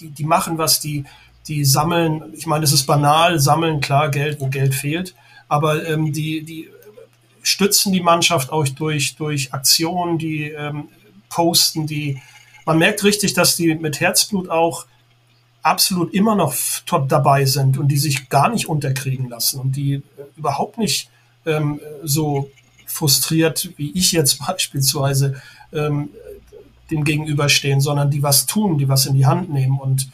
[0.00, 1.04] die, die machen was, die,
[1.46, 5.14] die sammeln, ich meine, das ist banal, sammeln klar Geld, wo Geld fehlt
[5.52, 6.70] aber ähm, die, die
[7.42, 10.88] stützen die Mannschaft auch durch, durch Aktionen, die ähm,
[11.28, 12.22] posten, die
[12.64, 14.86] man merkt richtig, dass die mit Herzblut auch
[15.62, 16.54] absolut immer noch
[16.86, 20.02] top dabei sind und die sich gar nicht unterkriegen lassen und die äh,
[20.36, 21.08] überhaupt nicht
[21.46, 22.50] ähm, so
[22.86, 25.40] frustriert, wie ich jetzt beispielsweise
[25.72, 26.10] ähm,
[26.90, 29.78] dem gegenüberstehen, sondern die was tun, die was in die Hand nehmen.
[29.78, 30.10] Und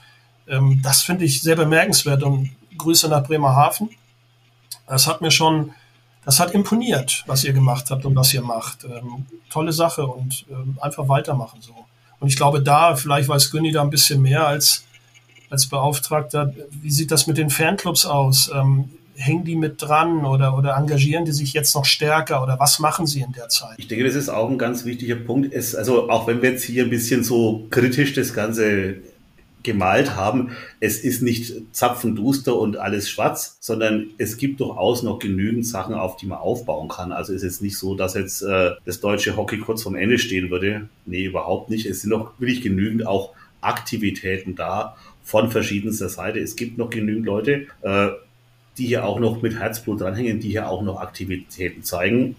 [0.46, 2.22] ähm, das finde ich sehr bemerkenswert.
[2.22, 3.90] Und Grüße nach Bremerhaven.
[4.87, 5.72] Das hat mir schon,
[6.24, 8.84] das hat imponiert, was ihr gemacht habt und was ihr macht.
[8.84, 11.74] Ähm, tolle Sache und ähm, einfach weitermachen so.
[12.20, 14.84] Und ich glaube, da, vielleicht weiß Günni da ein bisschen mehr als,
[15.50, 16.52] als Beauftragter.
[16.82, 18.50] Wie sieht das mit den Fanclubs aus?
[18.54, 22.79] Ähm, hängen die mit dran oder, oder engagieren die sich jetzt noch stärker oder was
[22.79, 23.75] machen sie in der Zeit?
[23.79, 25.52] Ich denke, das ist auch ein ganz wichtiger Punkt.
[25.52, 28.96] Es, also auch wenn wir jetzt hier ein bisschen so kritisch das Ganze
[29.64, 35.66] gemalt haben, es ist nicht zapfenduster und alles schwarz, sondern es gibt durchaus noch genügend
[35.66, 37.10] Sachen, auf die man aufbauen kann.
[37.10, 40.50] Also ist jetzt nicht so, dass jetzt äh, das deutsche Hockey kurz vorm Ende stehen
[40.50, 40.88] würde.
[41.06, 41.87] Nee, überhaupt nicht.
[41.87, 44.96] Es sind noch wirklich genügend auch Aktivitäten da
[45.29, 46.38] von verschiedenster Seite.
[46.38, 48.08] Es gibt noch genügend Leute, äh,
[48.79, 52.37] die hier auch noch mit Herzblut dranhängen, die hier auch noch Aktivitäten zeigen.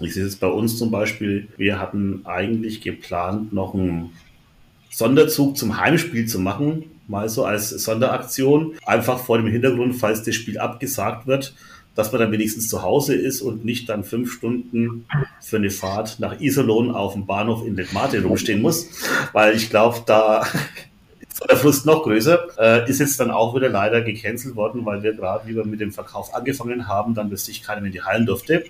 [0.00, 4.12] Ich sehe es bei uns zum Beispiel, wir hatten eigentlich geplant, noch einen
[4.88, 10.34] Sonderzug zum Heimspiel zu machen, mal so als Sonderaktion, einfach vor dem Hintergrund, falls das
[10.36, 11.54] Spiel abgesagt wird,
[11.94, 15.04] dass man dann wenigstens zu Hause ist und nicht dann fünf Stunden
[15.42, 18.88] für eine Fahrt nach Iserlohn auf dem Bahnhof in Letmate rumstehen muss,
[19.34, 20.46] weil ich glaube, da
[21.40, 22.46] ist der Frust noch größer.
[22.58, 25.80] Äh, ist jetzt dann auch wieder leider gecancelt worden, weil wir gerade, wie wir mit
[25.80, 28.64] dem Verkauf angefangen haben, dann plötzlich keiner mehr in die Hallen durfte.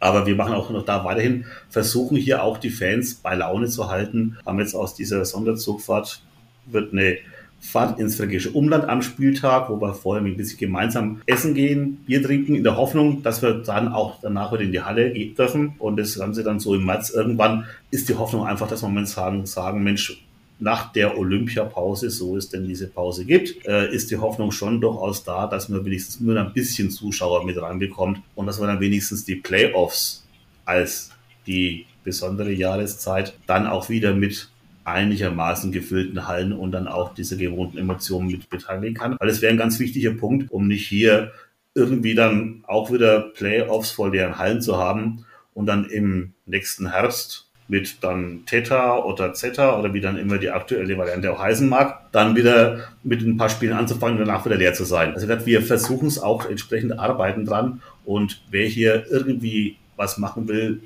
[0.00, 3.90] Aber wir machen auch noch da weiterhin, versuchen hier auch die Fans bei Laune zu
[3.90, 4.36] halten.
[4.44, 6.22] Haben jetzt aus dieser Sonderzugfahrt
[6.66, 7.18] wird eine
[7.60, 12.22] Fahrt ins fränkische Umland am Spieltag, wo wir vorher ein bisschen gemeinsam essen gehen, Bier
[12.22, 15.74] trinken, in der Hoffnung, dass wir dann auch danach wieder in die Halle gehen dürfen.
[15.78, 19.46] Und das sie dann so im März irgendwann, ist die Hoffnung einfach, dass wir sagen,
[19.46, 20.25] sagen Mensch,
[20.58, 25.22] nach der Olympiapause, so es denn diese Pause gibt, äh, ist die Hoffnung schon durchaus
[25.22, 29.24] da, dass man wenigstens nur ein bisschen Zuschauer mit reinbekommt und dass man dann wenigstens
[29.24, 30.26] die Playoffs
[30.64, 31.10] als
[31.46, 34.48] die besondere Jahreszeit dann auch wieder mit
[34.84, 39.16] einigermaßen gefüllten Hallen und dann auch diese gewohnten Emotionen mit beteiligen kann.
[39.18, 41.32] Weil es wäre ein ganz wichtiger Punkt, um nicht hier
[41.74, 47.45] irgendwie dann auch wieder Playoffs vor leeren Hallen zu haben und dann im nächsten Herbst
[47.68, 52.12] mit dann Theta oder Zeta oder wie dann immer die aktuelle Variante auch heißen mag,
[52.12, 55.14] dann wieder mit ein paar Spielen anzufangen und danach wieder leer zu sein.
[55.14, 60.80] Also wir versuchen es auch entsprechend arbeiten dran und wer hier irgendwie was machen will,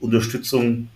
[0.00, 0.88] Unterstützung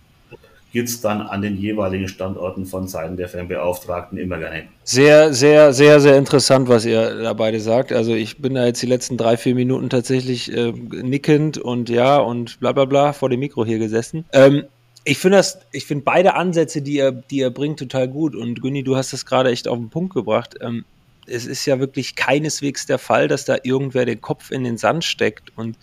[0.71, 4.63] gibt es dann an den jeweiligen Standorten von Seiten der Fanbeauftragten immer gerne.
[4.83, 7.91] Sehr, sehr, sehr, sehr interessant, was ihr da beide sagt.
[7.91, 12.17] Also ich bin da jetzt die letzten drei, vier Minuten tatsächlich äh, nickend und ja
[12.17, 14.25] und bla bla bla vor dem Mikro hier gesessen.
[14.31, 14.63] Ähm,
[15.03, 18.35] ich finde das, ich finde beide Ansätze, die ihr, die ihr bringt, total gut.
[18.35, 20.55] Und Günni, du hast das gerade echt auf den Punkt gebracht.
[20.61, 20.85] Ähm,
[21.27, 25.03] es ist ja wirklich keineswegs der Fall, dass da irgendwer den Kopf in den Sand
[25.03, 25.77] steckt und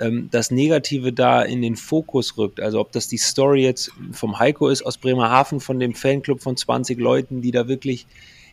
[0.00, 2.60] ähm, das Negative da in den Fokus rückt.
[2.60, 6.56] Also ob das die Story jetzt vom Heiko ist aus Bremerhaven, von dem Fanclub von
[6.56, 8.06] 20 Leuten, die da wirklich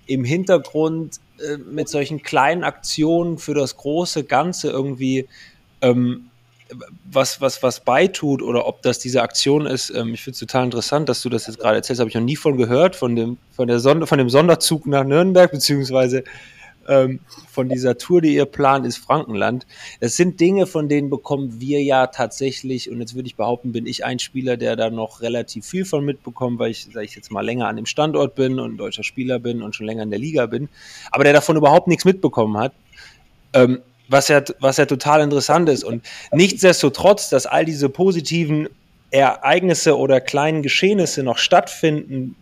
[0.07, 5.27] im Hintergrund äh, mit solchen kleinen Aktionen für das große Ganze irgendwie
[5.81, 6.29] ähm,
[7.03, 9.89] was, was, was beitut oder ob das diese Aktion ist.
[9.91, 11.99] Ähm, ich finde es total interessant, dass du das jetzt gerade erzählst.
[11.99, 15.03] Habe ich noch nie von gehört, von dem, von, der Sonder, von dem Sonderzug nach
[15.03, 16.23] Nürnberg, beziehungsweise
[16.87, 17.19] ähm,
[17.51, 19.65] von dieser Tour, die ihr plant, ist Frankenland.
[19.99, 23.87] Es sind Dinge, von denen bekommen wir ja tatsächlich, und jetzt würde ich behaupten, bin
[23.87, 27.31] ich ein Spieler, der da noch relativ viel von mitbekommt, weil ich, sag ich jetzt
[27.31, 30.19] mal, länger an dem Standort bin und deutscher Spieler bin und schon länger in der
[30.19, 30.69] Liga bin,
[31.11, 32.73] aber der davon überhaupt nichts mitbekommen hat.
[33.53, 35.83] Ähm, was ja, was ja total interessant ist.
[35.83, 38.69] Und nichtsdestotrotz, dass all diese positiven
[39.11, 42.35] Ereignisse oder kleinen Geschehnisse noch stattfinden,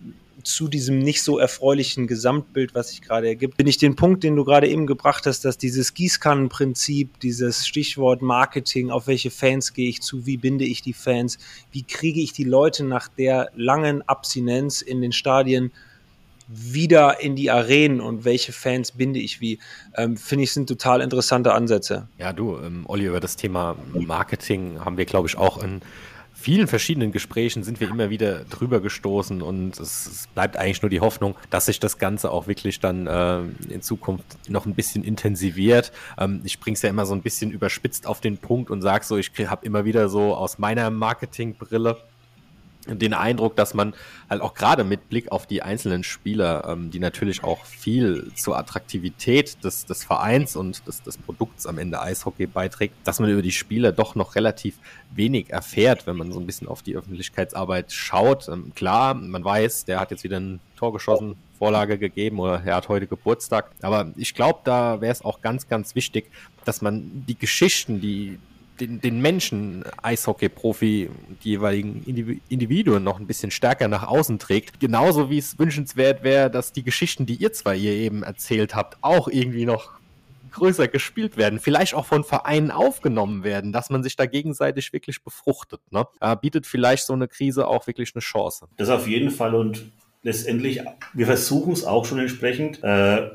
[0.44, 4.36] zu diesem nicht so erfreulichen Gesamtbild, was sich gerade ergibt, bin ich den Punkt, den
[4.36, 9.90] du gerade eben gebracht hast, dass dieses Gießkannenprinzip, dieses Stichwort Marketing, auf welche Fans gehe
[9.90, 11.38] ich zu, wie binde ich die Fans,
[11.72, 15.72] wie kriege ich die Leute nach der langen Abstinenz in den Stadien
[16.48, 19.60] wieder in die Arenen und welche Fans binde ich wie,
[19.96, 22.08] ähm, finde ich, sind total interessante Ansätze.
[22.18, 25.82] Ja, du, ähm, Olli, über das Thema Marketing haben wir, glaube ich, auch in
[26.44, 30.90] vielen verschiedenen Gesprächen sind wir immer wieder drüber gestoßen und es, es bleibt eigentlich nur
[30.90, 33.40] die Hoffnung, dass sich das Ganze auch wirklich dann äh,
[33.70, 35.94] in Zukunft noch ein bisschen intensiviert.
[36.18, 39.06] Ähm, ich bringe es ja immer so ein bisschen überspitzt auf den Punkt und sage
[39.06, 41.98] so, ich habe immer wieder so aus meiner Marketingbrille
[42.88, 43.94] den Eindruck, dass man
[44.30, 48.58] halt auch gerade mit Blick auf die einzelnen Spieler, ähm, die natürlich auch viel zur
[48.58, 53.42] Attraktivität des, des Vereins und des, des Produkts am Ende Eishockey beiträgt, dass man über
[53.42, 54.78] die Spieler doch noch relativ
[55.12, 58.50] wenig erfährt, wenn man so ein bisschen auf die Öffentlichkeitsarbeit schaut.
[58.50, 62.76] Ähm, klar, man weiß, der hat jetzt wieder ein Tor geschossen, Vorlage gegeben oder er
[62.76, 63.72] hat heute Geburtstag.
[63.82, 66.30] Aber ich glaube, da wäre es auch ganz, ganz wichtig,
[66.66, 68.40] dass man die Geschichten, die
[68.80, 71.10] den, den Menschen, Eishockey-Profi,
[71.44, 72.04] die jeweiligen
[72.50, 74.80] Individuen noch ein bisschen stärker nach außen trägt.
[74.80, 78.98] Genauso wie es wünschenswert wäre, dass die Geschichten, die ihr zwei hier eben erzählt habt,
[79.02, 79.92] auch irgendwie noch
[80.54, 85.24] größer gespielt werden, vielleicht auch von Vereinen aufgenommen werden, dass man sich da gegenseitig wirklich
[85.24, 85.82] befruchtet.
[85.92, 86.06] Ne?
[86.22, 88.68] Äh, bietet vielleicht so eine Krise auch wirklich eine Chance.
[88.78, 90.82] Das auf jeden Fall und letztendlich,
[91.14, 92.84] wir versuchen es auch schon entsprechend.
[92.84, 93.30] Äh,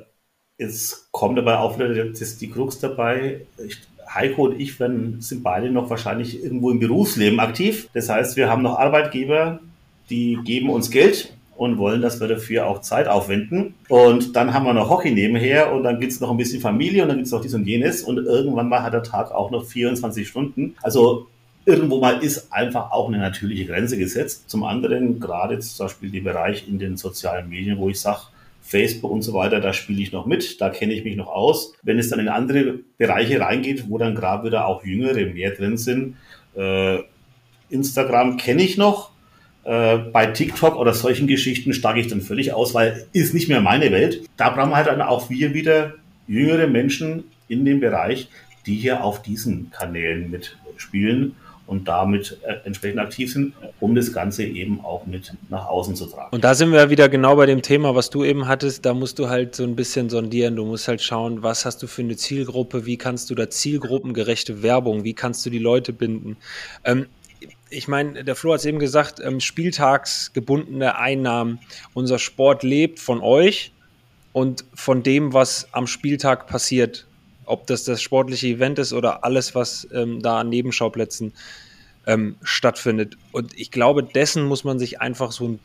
[0.59, 3.47] jetzt kommt dabei auch wieder das, die Krux dabei.
[3.59, 7.88] Ich Heiko und ich werden, sind beide noch wahrscheinlich irgendwo im Berufsleben aktiv.
[7.92, 9.61] Das heißt, wir haben noch Arbeitgeber,
[10.11, 13.74] die geben uns Geld und wollen, dass wir dafür auch Zeit aufwenden.
[13.88, 17.09] Und dann haben wir noch Hockey nebenher und dann gibt's noch ein bisschen Familie und
[17.09, 20.26] dann gibt's noch dies und jenes und irgendwann mal hat der Tag auch noch 24
[20.26, 20.76] Stunden.
[20.82, 21.26] Also
[21.66, 24.48] irgendwo mal ist einfach auch eine natürliche Grenze gesetzt.
[24.48, 28.20] Zum anderen gerade zum Beispiel der Bereich in den sozialen Medien, wo ich sage,
[28.68, 31.72] Facebook und so weiter, da spiele ich noch mit, da kenne ich mich noch aus.
[31.82, 35.78] Wenn es dann in andere Bereiche reingeht, wo dann gerade wieder auch Jüngere mehr drin
[35.78, 36.16] sind,
[36.54, 36.98] äh,
[37.70, 39.10] Instagram kenne ich noch,
[39.64, 43.62] äh, bei TikTok oder solchen Geschichten steige ich dann völlig aus, weil ist nicht mehr
[43.62, 44.28] meine Welt.
[44.36, 45.94] Da brauchen wir halt dann auch wir wieder
[46.26, 48.28] jüngere Menschen in dem Bereich,
[48.66, 51.36] die hier auf diesen Kanälen mitspielen
[51.68, 56.06] und damit äh, entsprechend aktiv sind, um das Ganze eben auch mit nach außen zu
[56.06, 56.34] tragen.
[56.34, 58.86] Und da sind wir wieder genau bei dem Thema, was du eben hattest.
[58.86, 60.56] Da musst du halt so ein bisschen sondieren.
[60.56, 64.62] Du musst halt schauen, was hast du für eine Zielgruppe, wie kannst du da zielgruppengerechte
[64.62, 66.38] Werbung, wie kannst du die Leute binden.
[66.84, 67.06] Ähm,
[67.68, 71.60] ich meine, der Flo hat es eben gesagt, ähm, spieltagsgebundene Einnahmen.
[71.92, 73.72] Unser Sport lebt von euch
[74.32, 77.07] und von dem, was am Spieltag passiert
[77.49, 81.32] ob das das sportliche Event ist oder alles, was ähm, da an Nebenschauplätzen
[82.07, 83.16] ähm, stattfindet.
[83.32, 85.61] Und ich glaube, dessen muss man sich einfach so ein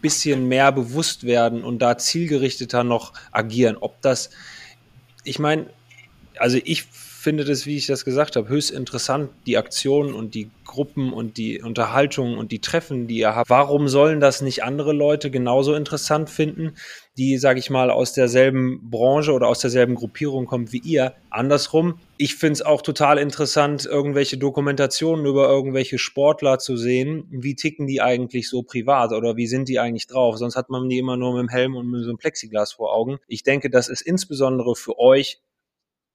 [0.00, 3.76] bisschen mehr bewusst werden und da zielgerichteter noch agieren.
[3.78, 4.30] Ob das,
[5.24, 5.66] ich meine,
[6.36, 6.84] also ich
[7.24, 11.38] finde das, wie ich das gesagt habe, höchst interessant, die Aktionen und die Gruppen und
[11.38, 13.48] die Unterhaltungen und die Treffen, die ihr habt.
[13.48, 16.74] Warum sollen das nicht andere Leute genauso interessant finden,
[17.16, 21.14] die, sage ich mal, aus derselben Branche oder aus derselben Gruppierung kommt wie ihr?
[21.30, 27.28] Andersrum, ich finde es auch total interessant, irgendwelche Dokumentationen über irgendwelche Sportler zu sehen.
[27.30, 30.38] Wie ticken die eigentlich so privat oder wie sind die eigentlich drauf?
[30.38, 32.92] Sonst hat man die immer nur mit dem Helm und mit so einem Plexiglas vor
[32.92, 33.18] Augen.
[33.28, 35.40] Ich denke, das ist insbesondere für euch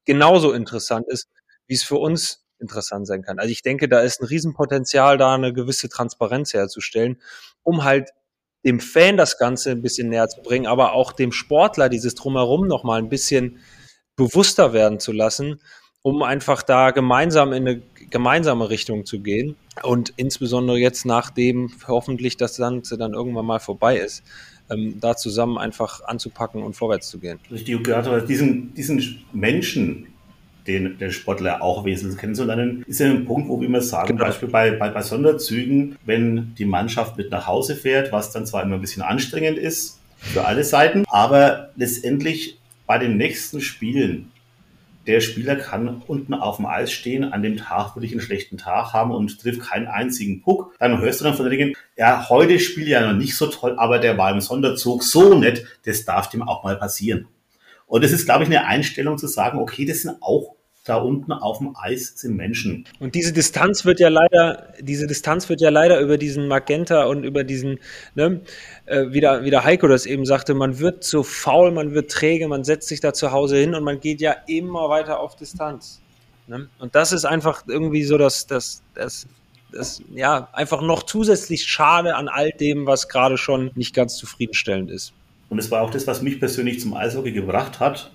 [0.06, 1.30] genauso interessant ist,
[1.68, 3.39] wie es für uns interessant sein kann.
[3.39, 7.22] Also ich denke, da ist ein Riesenpotenzial, da eine gewisse Transparenz herzustellen,
[7.64, 8.10] um halt
[8.66, 12.68] dem Fan das Ganze ein bisschen näher zu bringen, aber auch dem Sportler dieses Drumherum
[12.68, 13.60] nochmal ein bisschen
[14.16, 15.62] bewusster werden zu lassen,
[16.01, 19.55] um einfach da gemeinsam in eine gemeinsame Richtung zu gehen.
[19.84, 24.24] Und insbesondere jetzt, nachdem hoffentlich das Ganze dann irgendwann mal vorbei ist,
[24.70, 27.39] ähm, da zusammen einfach anzupacken und vorwärts zu gehen.
[27.49, 30.07] Richtig, gerade diesen, diesen Menschen,
[30.68, 34.26] den, den Sportler auch wesentlich kennenzulernen, ist ja ein Punkt, wo wir immer sagen, genau.
[34.26, 38.64] Beispiel bei, bei, bei Sonderzügen, wenn die Mannschaft mit nach Hause fährt, was dann zwar
[38.64, 44.32] immer ein bisschen anstrengend ist für alle Seiten, aber letztendlich bei den nächsten Spielen
[45.10, 48.57] der Spieler kann unten auf dem Eis stehen, an dem Tag würde ich einen schlechten
[48.57, 50.76] Tag haben und trifft keinen einzigen Puck.
[50.78, 53.74] Dann hörst du dann von der Dinge, ja, heute spielt ja noch nicht so toll,
[53.78, 57.28] aber der war im Sonderzug so nett, das darf dem auch mal passieren.
[57.90, 61.32] Und es ist, glaube ich, eine Einstellung zu sagen, okay, das sind auch da unten
[61.32, 62.86] auf dem Eis sind Menschen.
[63.00, 67.24] Und diese Distanz wird ja leider, diese Distanz wird ja leider über diesen Magenta und
[67.24, 67.80] über diesen,
[68.16, 68.42] ne,
[68.86, 72.10] äh, wie, der, wie der Heiko das eben sagte, man wird so faul, man wird
[72.10, 75.36] träge, man setzt sich da zu Hause hin und man geht ja immer weiter auf
[75.36, 76.00] Distanz.
[76.48, 76.70] Ne?
[76.80, 79.28] Und das ist einfach irgendwie so, dass das, das,
[79.72, 84.90] das, ja, einfach noch zusätzlich schade an all dem, was gerade schon nicht ganz zufriedenstellend
[84.90, 85.14] ist.
[85.50, 88.12] Und es war auch das, was mich persönlich zum Eishockey gebracht hat.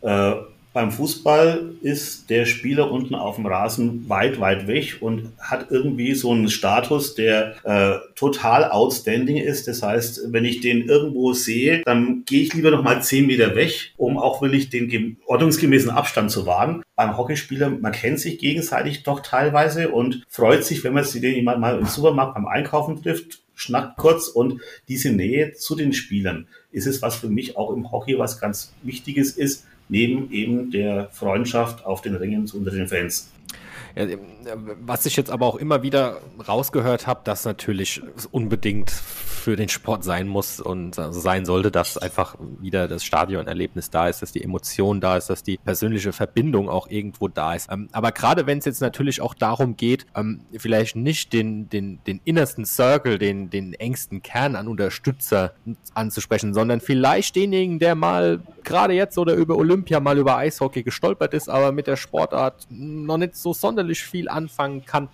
[0.00, 0.34] Äh,
[0.74, 6.14] beim Fußball ist der Spieler unten auf dem Rasen weit, weit weg und hat irgendwie
[6.14, 9.68] so einen Status, der äh, total outstanding ist.
[9.68, 13.54] Das heißt, wenn ich den irgendwo sehe, dann gehe ich lieber noch mal zehn Meter
[13.54, 16.82] weg, um auch wirklich den ordnungsgemäßen Abstand zu wahren.
[16.96, 21.36] Beim Hockeyspieler, man kennt sich gegenseitig doch teilweise und freut sich, wenn man sich den
[21.36, 26.48] jemand mal im Supermarkt beim Einkaufen trifft, schnackt kurz und diese Nähe zu den Spielern
[26.72, 31.08] ist es, was für mich auch im Hockey was ganz Wichtiges ist, neben eben der
[31.12, 33.30] Freundschaft auf den Ringen unter den Fans.
[33.96, 34.06] Ja,
[34.80, 40.02] was ich jetzt aber auch immer wieder rausgehört habe, dass natürlich unbedingt für den Sport
[40.02, 45.00] sein muss und sein sollte, dass einfach wieder das Stadionerlebnis da ist, dass die Emotion
[45.00, 47.70] da ist, dass die persönliche Verbindung auch irgendwo da ist.
[47.70, 52.00] Ähm, aber gerade wenn es jetzt natürlich auch darum geht, ähm, vielleicht nicht den, den,
[52.06, 55.52] den innersten Circle, den, den engsten Kern an Unterstützer
[55.92, 61.34] anzusprechen, sondern vielleicht denjenigen, der mal gerade jetzt oder über Olympia mal über Eishockey gestolpert
[61.34, 65.08] ist, aber mit der Sportart noch nicht so sonderlich viel anfangen kann,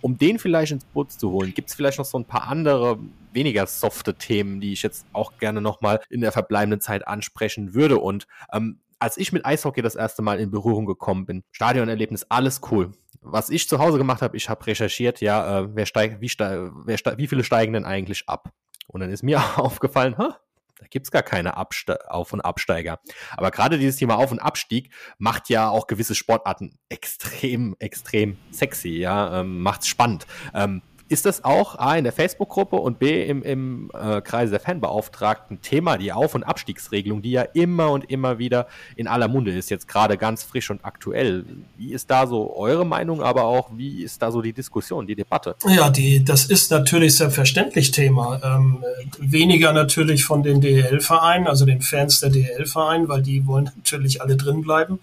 [0.00, 1.54] um den vielleicht ins Boot zu holen.
[1.54, 2.98] Gibt es vielleicht noch so ein paar andere,
[3.32, 7.98] weniger softe Themen, die ich jetzt auch gerne nochmal in der verbleibenden Zeit ansprechen würde.
[7.98, 12.60] Und ähm, als ich mit Eishockey das erste Mal in Berührung gekommen bin, Stadionerlebnis, alles
[12.70, 12.92] cool.
[13.20, 16.70] Was ich zu Hause gemacht habe, ich habe recherchiert, ja, äh, wer steigt, wie, steig,
[16.84, 18.50] wer steig, wie viele steigen denn eigentlich ab?
[18.88, 20.38] Und dann ist mir aufgefallen, ha,
[20.78, 23.00] da gibt's gar keine Abste Auf- und Absteiger.
[23.36, 28.90] Aber gerade dieses Thema Auf- und Abstieg macht ja auch gewisse Sportarten extrem, extrem sexy,
[28.90, 30.26] ja, ähm, macht's spannend.
[30.54, 34.60] Ähm, Ist das auch A in der Facebook-Gruppe und B im, im äh, Kreise der
[34.60, 39.52] Fanbeauftragten Thema, die Auf- und Abstiegsregelung, die ja immer und immer wieder in aller Munde
[39.52, 41.44] ist, jetzt gerade ganz frisch und aktuell.
[41.76, 45.14] Wie ist da so eure Meinung, aber auch wie ist da so die Diskussion, die
[45.14, 45.54] Debatte?
[45.68, 48.40] Ja, die, das ist natürlich selbstverständlich Thema.
[48.42, 48.84] Ähm,
[49.20, 54.36] weniger natürlich von den DEL-Vereinen, also den Fans der DEL-Vereine, weil die wollen natürlich alle
[54.36, 54.98] drin bleiben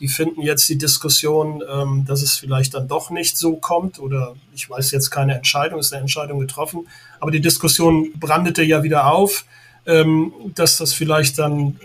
[0.00, 4.36] die finden jetzt die Diskussion, ähm, dass es vielleicht dann doch nicht so kommt oder
[4.54, 6.86] ich weiß jetzt keine Entscheidung, ist eine Entscheidung getroffen,
[7.20, 9.44] aber die Diskussion brandete ja wieder auf,
[9.86, 11.80] ähm, dass das vielleicht dann,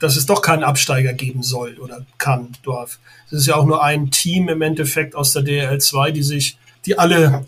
[0.00, 2.98] dass es doch keinen Absteiger geben soll oder kann, darf.
[3.26, 6.58] Es ist ja auch nur ein Team im Endeffekt aus der DL 2, die sich,
[6.86, 7.46] die alle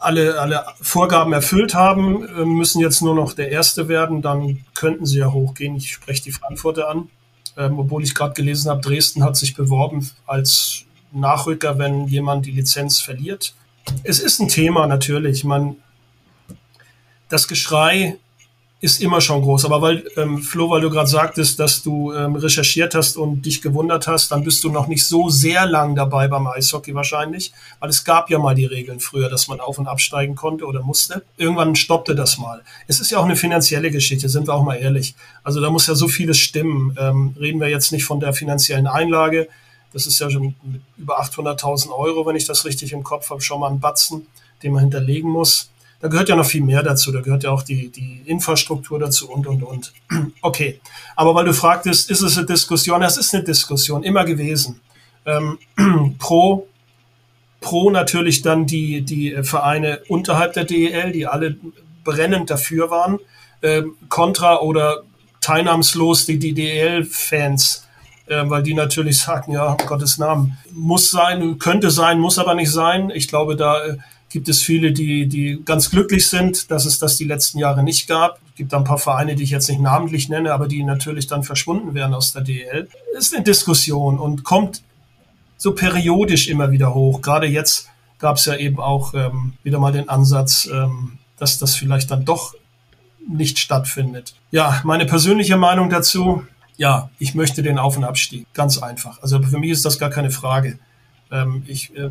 [0.00, 5.06] alle, alle Vorgaben erfüllt haben, äh, müssen jetzt nur noch der Erste werden, dann könnten
[5.06, 5.76] sie ja hochgehen.
[5.76, 7.08] Ich spreche die Frankfurter an
[7.56, 12.50] ähm, obwohl ich gerade gelesen habe, Dresden hat sich beworben als Nachrücker, wenn jemand die
[12.50, 13.54] Lizenz verliert.
[14.02, 15.44] Es ist ein Thema natürlich.
[15.44, 15.76] Man,
[17.28, 18.18] das Geschrei
[18.84, 19.64] ist immer schon groß.
[19.64, 23.62] Aber weil, ähm, Flo, weil du gerade sagtest, dass du ähm, recherchiert hast und dich
[23.62, 27.88] gewundert hast, dann bist du noch nicht so sehr lang dabei beim Eishockey wahrscheinlich, weil
[27.88, 31.22] es gab ja mal die Regeln früher, dass man auf- und absteigen konnte oder musste.
[31.38, 32.60] Irgendwann stoppte das mal.
[32.86, 35.14] Es ist ja auch eine finanzielle Geschichte, sind wir auch mal ehrlich.
[35.42, 36.94] Also da muss ja so vieles stimmen.
[37.00, 39.48] Ähm, reden wir jetzt nicht von der finanziellen Einlage.
[39.94, 40.54] Das ist ja schon
[40.98, 44.26] über 800.000 Euro, wenn ich das richtig im Kopf habe, schon mal ein Batzen,
[44.62, 45.70] den man hinterlegen muss
[46.04, 47.12] da gehört ja noch viel mehr dazu.
[47.12, 49.92] Da gehört ja auch die, die Infrastruktur dazu und, und, und.
[50.42, 50.78] Okay.
[51.16, 53.00] Aber weil du fragtest, ist es eine Diskussion?
[53.00, 54.82] Das ist eine Diskussion, immer gewesen.
[55.24, 55.56] Ähm,
[56.18, 56.68] pro,
[57.62, 61.56] pro natürlich dann die, die Vereine unterhalb der DEL, die alle
[62.04, 63.18] brennend dafür waren.
[63.62, 65.04] Ähm, contra oder
[65.40, 67.88] teilnahmslos die, die DEL-Fans,
[68.26, 72.54] äh, weil die natürlich sagten, ja, um Gottes Namen, muss sein, könnte sein, muss aber
[72.54, 73.08] nicht sein.
[73.08, 73.96] Ich glaube, da äh,
[74.34, 78.08] gibt es viele, die, die ganz glücklich sind, dass es das die letzten Jahre nicht
[78.08, 78.40] gab.
[78.48, 81.44] Es gibt ein paar Vereine, die ich jetzt nicht namentlich nenne, aber die natürlich dann
[81.44, 82.88] verschwunden wären aus der DL.
[83.16, 84.82] Ist eine Diskussion und kommt
[85.56, 87.22] so periodisch immer wieder hoch.
[87.22, 91.76] Gerade jetzt gab es ja eben auch ähm, wieder mal den Ansatz, ähm, dass das
[91.76, 92.54] vielleicht dann doch
[93.28, 94.34] nicht stattfindet.
[94.50, 96.42] Ja, meine persönliche Meinung dazu,
[96.76, 98.52] ja, ich möchte den Auf- und Abstieg.
[98.52, 99.22] Ganz einfach.
[99.22, 100.80] Also für mich ist das gar keine Frage.
[101.30, 102.10] Ähm, ich, äh,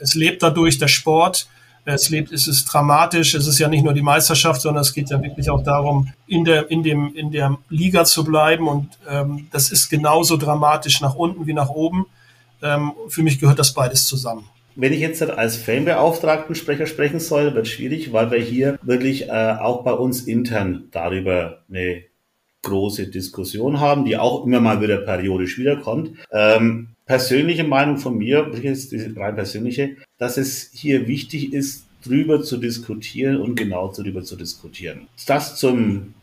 [0.00, 1.46] es lebt dadurch der Sport
[1.94, 3.34] es lebt, es ist dramatisch.
[3.34, 6.44] Es ist ja nicht nur die Meisterschaft, sondern es geht ja wirklich auch darum, in
[6.44, 8.68] der, in dem, in der Liga zu bleiben.
[8.68, 12.06] Und ähm, das ist genauso dramatisch nach unten wie nach oben.
[12.62, 14.44] Ähm, für mich gehört das beides zusammen.
[14.74, 19.56] Wenn ich jetzt als Fanbeauftragten Sprecher sprechen soll, wird schwierig, weil wir hier wirklich äh,
[19.58, 22.02] auch bei uns intern darüber eine
[22.62, 26.12] große Diskussion haben, die auch immer mal wieder periodisch wiederkommt.
[26.32, 32.58] Ähm, persönliche Meinung von mir, wirklich rein persönliche, dass es hier wichtig ist, drüber zu
[32.58, 35.08] diskutieren und genau darüber zu diskutieren.
[35.26, 36.14] Dass zum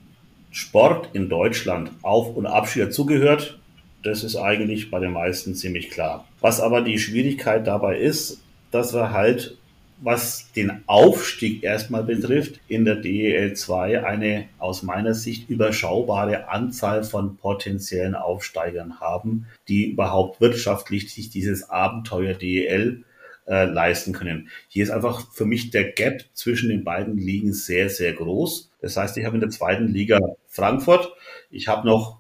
[0.52, 3.60] Sport in Deutschland Auf- und Abschied dazugehört,
[4.04, 6.28] das ist eigentlich bei den meisten ziemlich klar.
[6.40, 8.40] Was aber die Schwierigkeit dabei ist,
[8.72, 9.58] dass wir halt
[9.98, 17.04] was den Aufstieg erstmal betrifft, in der DEL 2 eine aus meiner Sicht überschaubare Anzahl
[17.04, 23.04] von potenziellen Aufsteigern haben, die überhaupt wirtschaftlich sich dieses Abenteuer DEL
[23.48, 24.50] äh, leisten können.
[24.68, 28.72] Hier ist einfach für mich der Gap zwischen den beiden Ligen sehr, sehr groß.
[28.82, 31.14] Das heißt, ich habe in der zweiten Liga Frankfurt,
[31.52, 32.20] ich habe noch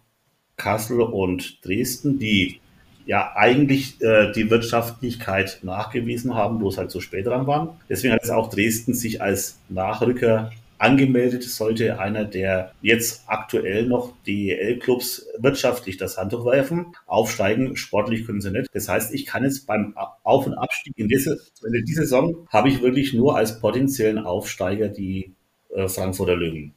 [0.57, 2.61] Kassel und Dresden, die
[3.05, 7.69] ja eigentlich äh, die Wirtschaftlichkeit nachgewiesen haben, bloß halt so spät dran waren.
[7.89, 14.13] Deswegen hat es auch Dresden sich als Nachrücker angemeldet, sollte einer der jetzt aktuell noch
[14.27, 16.87] DEL-Clubs wirtschaftlich das Handtuch werfen.
[17.05, 18.69] Aufsteigen, sportlich können sie nicht.
[18.73, 22.69] Das heißt, ich kann jetzt beim Auf- und Abstieg in dieser, in dieser Saison habe
[22.69, 25.33] ich wirklich nur als potenziellen Aufsteiger die
[25.73, 26.73] äh, Frankfurter Löwen.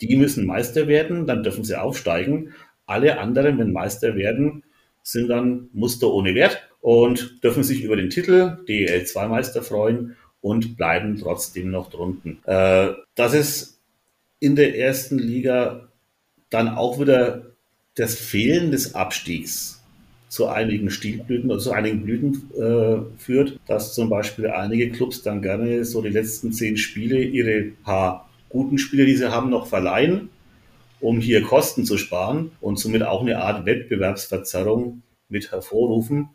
[0.00, 2.54] Die müssen Meister werden, dann dürfen sie aufsteigen.
[2.86, 4.64] Alle anderen, wenn Meister werden,
[5.02, 11.18] sind dann Muster ohne Wert und dürfen sich über den Titel DEL2-Meister freuen und bleiben
[11.20, 12.38] trotzdem noch drunten.
[12.44, 13.80] Äh, dass es
[14.38, 15.88] in der ersten Liga
[16.48, 17.52] dann auch wieder
[17.94, 19.82] das Fehlen des Abstiegs
[20.28, 25.42] zu einigen Stielblüten, also zu einigen Blüten äh, führt, dass zum Beispiel einige Clubs dann
[25.42, 30.30] gerne so die letzten zehn Spiele ihre paar guten Spiele, die sie haben, noch verleihen
[31.00, 36.30] um hier Kosten zu sparen und somit auch eine Art Wettbewerbsverzerrung mit hervorrufen.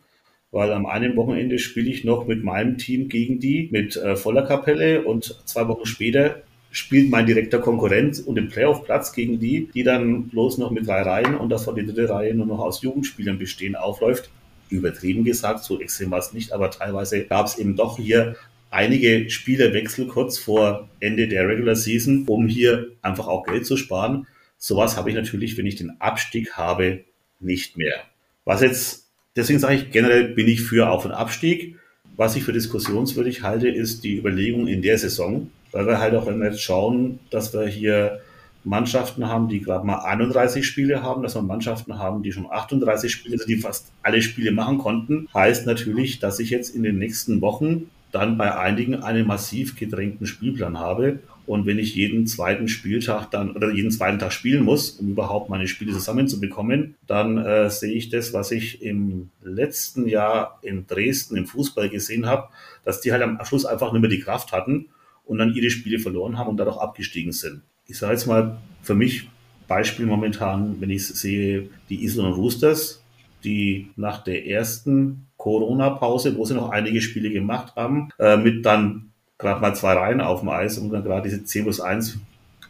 [0.50, 4.42] Weil am einen Wochenende spiele ich noch mit meinem Team gegen die mit äh, voller
[4.42, 9.82] Kapelle und zwei Wochen später spielt mein direkter Konkurrent und im Playoff-Platz gegen die, die
[9.82, 13.38] dann bloß noch mit drei Reihen und davon die dritte Reihe nur noch aus Jugendspielern
[13.38, 14.30] bestehen aufläuft.
[14.68, 18.36] Übertrieben gesagt, so extrem war es nicht, aber teilweise gab es eben doch hier
[18.70, 24.26] einige Spielerwechsel kurz vor Ende der Regular Season, um hier einfach auch Geld zu sparen.
[24.58, 27.04] Sowas habe ich natürlich, wenn ich den Abstieg habe,
[27.40, 27.96] nicht mehr.
[28.44, 31.76] Was jetzt, deswegen sage ich generell bin ich für Auf- und Abstieg.
[32.16, 36.26] Was ich für diskussionswürdig halte, ist die Überlegung in der Saison, weil wir halt auch
[36.26, 38.20] immer jetzt schauen, dass wir hier
[38.66, 43.12] Mannschaften haben, die gerade mal 31 Spiele haben, dass wir Mannschaften haben, die schon 38
[43.12, 46.98] Spiele, also die fast alle Spiele machen konnten, heißt natürlich, dass ich jetzt in den
[46.98, 51.20] nächsten Wochen dann bei einigen einen massiv gedrängten Spielplan habe.
[51.46, 55.48] Und wenn ich jeden zweiten Spieltag dann oder jeden zweiten Tag spielen muss, um überhaupt
[55.48, 61.36] meine Spiele zusammenzubekommen, dann äh, sehe ich das, was ich im letzten Jahr in Dresden
[61.36, 62.48] im Fußball gesehen habe,
[62.84, 64.86] dass die halt am Schluss einfach nicht mehr die Kraft hatten
[65.24, 67.62] und dann ihre Spiele verloren haben und dadurch abgestiegen sind.
[67.86, 69.28] Ich sage jetzt mal für mich
[69.68, 73.02] Beispiel momentan, wenn ich sehe, die Island Roosters,
[73.44, 79.12] die nach der ersten Corona-Pause, wo sie noch einige Spiele gemacht haben, äh, mit dann
[79.38, 82.18] gerade mal zwei Reihen auf dem Eis und dann gerade diese 10 plus 1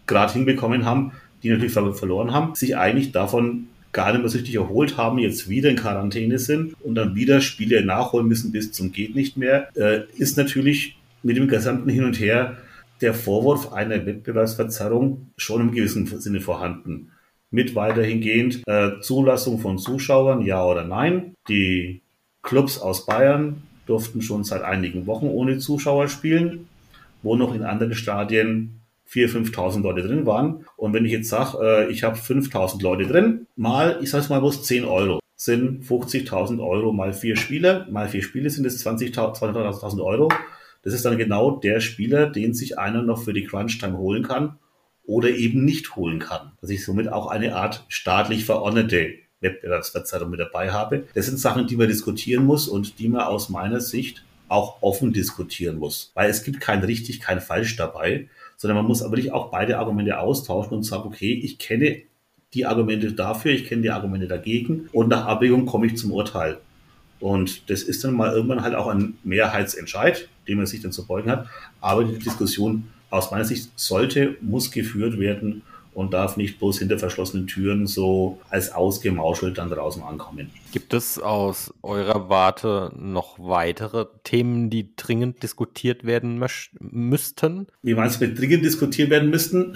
[0.06, 1.12] gerade hinbekommen haben,
[1.42, 5.70] die natürlich verloren haben, sich eigentlich davon gar nicht mehr richtig erholt haben, jetzt wieder
[5.70, 10.00] in Quarantäne sind und dann wieder Spiele nachholen müssen bis zum geht nicht mehr, äh,
[10.16, 12.56] ist natürlich mit dem gesamten Hin und Her
[13.00, 17.10] der Vorwurf einer Wettbewerbsverzerrung schon im gewissen Sinne vorhanden.
[17.50, 21.34] Mit weiterhingehend äh, Zulassung von Zuschauern, ja oder nein.
[21.48, 22.02] Die
[22.42, 26.68] Clubs aus Bayern durften schon seit einigen Wochen ohne Zuschauer spielen,
[27.22, 28.80] wo noch in anderen Stadien
[29.10, 30.66] 4.000, 5.000 Leute drin waren.
[30.76, 34.40] Und wenn ich jetzt sage, äh, ich habe 5.000 Leute drin, mal, ich sage mal
[34.40, 40.02] bloß 10 Euro, sind 50.000 Euro mal vier Spiele, mal vier Spiele sind es 20.000
[40.02, 40.28] Euro.
[40.82, 44.58] Das ist dann genau der Spieler, den sich einer noch für die Crunch-Time holen kann
[45.04, 46.52] oder eben nicht holen kann.
[46.60, 51.04] Dass ich somit auch eine Art staatlich verordnete Wettbewerbsverzerrung mit dabei habe.
[51.14, 55.12] Das sind Sachen, die man diskutieren muss und die man aus meiner Sicht auch offen
[55.12, 56.12] diskutieren muss.
[56.14, 59.78] Weil es gibt kein richtig, kein falsch dabei, sondern man muss aber wirklich auch beide
[59.78, 62.02] Argumente austauschen und sagen, okay, ich kenne
[62.54, 66.58] die Argumente dafür, ich kenne die Argumente dagegen und nach Abwägung komme ich zum Urteil.
[67.18, 71.06] Und das ist dann mal irgendwann halt auch ein Mehrheitsentscheid, dem man sich dann zu
[71.06, 71.46] beugen hat.
[71.80, 75.62] Aber die Diskussion aus meiner Sicht sollte, muss geführt werden
[75.96, 80.50] und darf nicht bloß hinter verschlossenen Türen so als ausgemauschelt dann draußen ankommen.
[80.72, 86.38] Gibt es aus eurer Warte noch weitere Themen, die dringend diskutiert werden
[86.80, 87.66] müssten?
[87.82, 89.74] Wie meinst du mit dringend diskutiert werden müssten?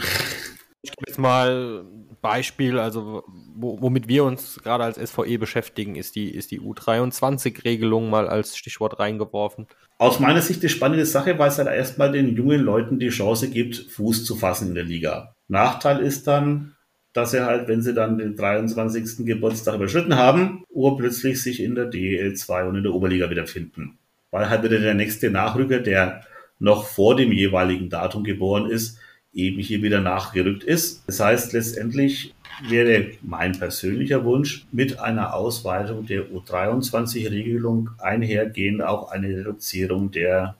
[0.82, 1.86] Ich gebe jetzt mal
[2.22, 8.28] Beispiel, also womit wir uns gerade als SVE beschäftigen, ist die, ist die U23-Regelung mal
[8.28, 9.66] als Stichwort reingeworfen.
[9.98, 13.50] Aus meiner Sicht eine spannende Sache, weil es halt erstmal den jungen Leuten die Chance
[13.50, 15.34] gibt, Fuß zu fassen in der Liga.
[15.48, 16.74] Nachteil ist dann,
[17.12, 19.26] dass sie halt, wenn sie dann den 23.
[19.26, 23.98] Geburtstag überschritten haben, urplötzlich sich in der DL2 und in der Oberliga wiederfinden.
[24.30, 26.22] Weil halt wieder der nächste Nachrücker, der
[26.58, 28.98] noch vor dem jeweiligen Datum geboren ist,
[29.32, 31.04] eben hier wieder nachgerückt ist.
[31.06, 32.34] Das heißt, letztendlich
[32.68, 40.56] wäre mein persönlicher Wunsch mit einer Ausweitung der U23-Regelung einhergehend auch eine Reduzierung der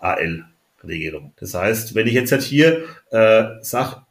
[0.00, 1.32] AL-Regelung.
[1.36, 4.02] Das heißt, wenn ich jetzt halt hier äh, sage,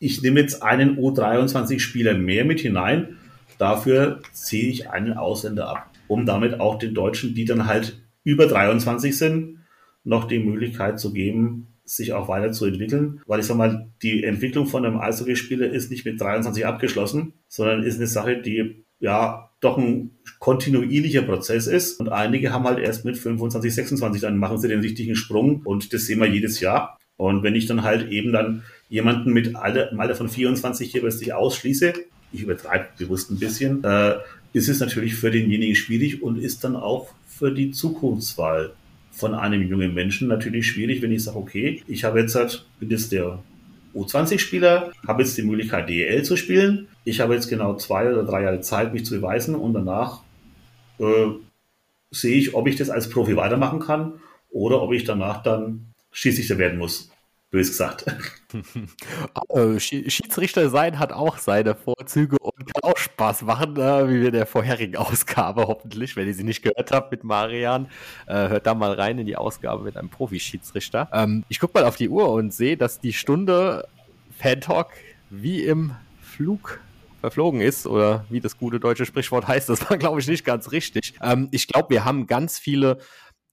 [0.00, 3.16] ich nehme jetzt einen U23-Spieler mehr mit hinein,
[3.58, 8.46] dafür ziehe ich einen Ausländer ab, um damit auch den Deutschen, die dann halt über
[8.46, 9.60] 23 sind,
[10.04, 14.84] noch die Möglichkeit zu geben, sich auch weiterzuentwickeln, weil ich sag mal, die Entwicklung von
[14.84, 20.10] einem Eishockeyspieler ist nicht mit 23 abgeschlossen, sondern ist eine Sache, die ja doch ein
[20.38, 24.80] kontinuierlicher Prozess ist und einige haben halt erst mit 25, 26, dann machen sie den
[24.80, 26.98] richtigen Sprung und das sehen wir jedes Jahr.
[27.16, 31.00] Und wenn ich dann halt eben dann jemanden mit Alter, im Alter von 24 hier
[31.00, 31.92] plötzlich ausschließe,
[32.32, 34.16] ich übertreibe bewusst ein bisschen, äh,
[34.52, 38.72] ist es natürlich für denjenigen schwierig und ist dann auch für die Zukunftswahl
[39.18, 42.90] von einem jungen Menschen natürlich schwierig, wenn ich sage, okay, ich habe jetzt halt, bin
[42.90, 43.40] jetzt der
[43.94, 46.86] U20-Spieler, habe jetzt die Möglichkeit, DEL zu spielen.
[47.04, 50.20] Ich habe jetzt genau zwei oder drei Jahre Zeit, mich zu beweisen und danach
[51.00, 51.26] äh,
[52.10, 54.14] sehe ich, ob ich das als Profi weitermachen kann
[54.50, 57.10] oder ob ich danach dann Schiedsrichter werden muss
[57.50, 58.06] bös gesagt.
[59.50, 64.26] Äh, Schiedsrichter sein hat auch seine Vorzüge und kann auch Spaß machen, äh, wie wir
[64.28, 67.88] in der vorherigen Ausgabe hoffentlich, wenn ihr sie nicht gehört habt mit Marian.
[68.26, 71.08] Äh, hört da mal rein in die Ausgabe mit einem Profi-Schiedsrichter.
[71.12, 73.86] Ähm, ich gucke mal auf die Uhr und sehe, dass die Stunde
[74.38, 74.88] Fan Talk
[75.30, 75.92] wie im
[76.22, 76.80] Flug
[77.20, 80.72] verflogen ist oder wie das gute deutsche Sprichwort heißt, das war glaube ich nicht ganz
[80.72, 81.14] richtig.
[81.22, 82.98] Ähm, ich glaube, wir haben ganz viele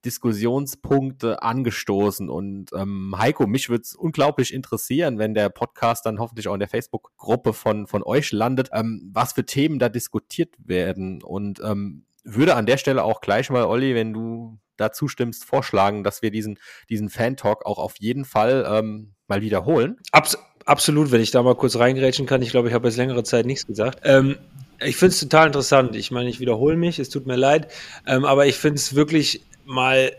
[0.06, 2.30] Diskussionspunkte angestoßen.
[2.30, 6.60] Und ähm, Heiko, mich würde es unglaublich interessieren, wenn der Podcast dann hoffentlich auch in
[6.60, 11.22] der Facebook-Gruppe von, von euch landet, ähm, was für Themen da diskutiert werden.
[11.22, 16.04] Und ähm, würde an der Stelle auch gleich mal, Olli, wenn du da zustimmst, vorschlagen,
[16.04, 19.96] dass wir diesen, diesen Fan-Talk auch auf jeden Fall ähm, mal wiederholen.
[20.12, 22.42] Abs absolut, wenn ich da mal kurz reingerätschen kann.
[22.42, 24.00] Ich glaube, ich habe jetzt längere Zeit nichts gesagt.
[24.04, 24.36] Ähm,
[24.84, 25.96] ich finde es total interessant.
[25.96, 27.72] Ich meine, ich wiederhole mich, es tut mir leid,
[28.06, 30.16] ähm, aber ich finde es wirklich mal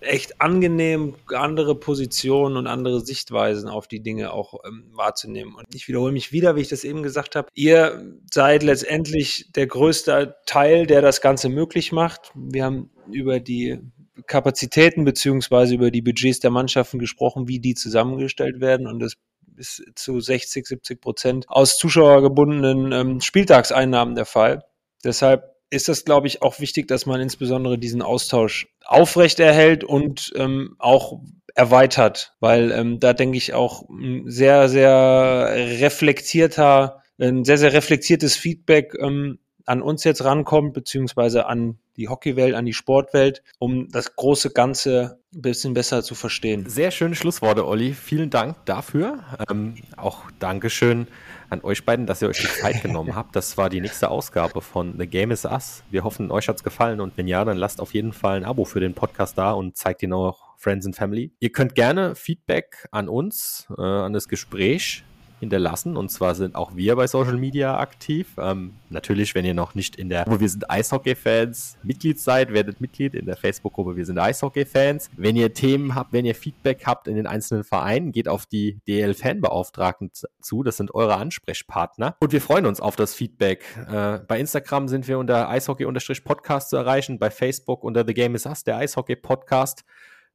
[0.00, 5.54] echt angenehm, andere Positionen und andere Sichtweisen auf die Dinge auch ähm, wahrzunehmen.
[5.54, 7.48] Und ich wiederhole mich wieder, wie ich das eben gesagt habe.
[7.54, 12.32] Ihr seid letztendlich der größte Teil, der das Ganze möglich macht.
[12.34, 13.78] Wir haben über die
[14.26, 18.86] Kapazitäten beziehungsweise über die Budgets der Mannschaften gesprochen, wie die zusammengestellt werden.
[18.86, 19.14] Und das
[19.56, 24.64] ist zu 60, 70 Prozent aus zuschauergebundenen ähm, Spieltagseinnahmen der Fall.
[25.04, 30.74] Deshalb ist das, glaube ich, auch wichtig, dass man insbesondere diesen Austausch aufrechterhält und ähm,
[30.78, 31.20] auch
[31.54, 38.36] erweitert, weil ähm, da denke ich auch ein sehr, sehr reflektierter, ein sehr, sehr reflektiertes
[38.36, 39.38] Feedback ähm,
[39.70, 45.20] an uns jetzt rankommt, beziehungsweise an die Hockeywelt, an die Sportwelt, um das große Ganze
[45.32, 46.68] ein bisschen besser zu verstehen.
[46.68, 47.92] Sehr schöne Schlussworte, Olli.
[47.92, 49.22] Vielen Dank dafür.
[49.48, 51.06] Ähm, auch Dankeschön
[51.50, 53.36] an euch beiden, dass ihr euch die Zeit genommen habt.
[53.36, 55.84] Das war die nächste Ausgabe von The Game is Us.
[55.88, 58.64] Wir hoffen, euch hat's gefallen und wenn ja, dann lasst auf jeden Fall ein Abo
[58.64, 61.32] für den Podcast da und zeigt ihn auch Friends and Family.
[61.38, 65.04] Ihr könnt gerne Feedback an uns, äh, an das Gespräch
[65.40, 65.96] hinterlassen.
[65.96, 68.28] Und zwar sind auch wir bei Social Media aktiv.
[68.38, 72.80] Ähm, natürlich, wenn ihr noch nicht in der Gruppe Wir sind Eishockey-Fans Mitglied seid, werdet
[72.80, 75.10] Mitglied in der Facebook-Gruppe Wir sind Eishockey-Fans.
[75.16, 78.78] Wenn ihr Themen habt, wenn ihr Feedback habt in den einzelnen Vereinen, geht auf die
[78.86, 80.62] DL-Fanbeauftragten zu.
[80.62, 82.16] Das sind eure Ansprechpartner.
[82.20, 83.64] Und wir freuen uns auf das Feedback.
[83.90, 88.46] Äh, bei Instagram sind wir unter Eishockey-Podcast zu erreichen, bei Facebook unter The Game is
[88.46, 89.84] Us, der Eishockey-Podcast.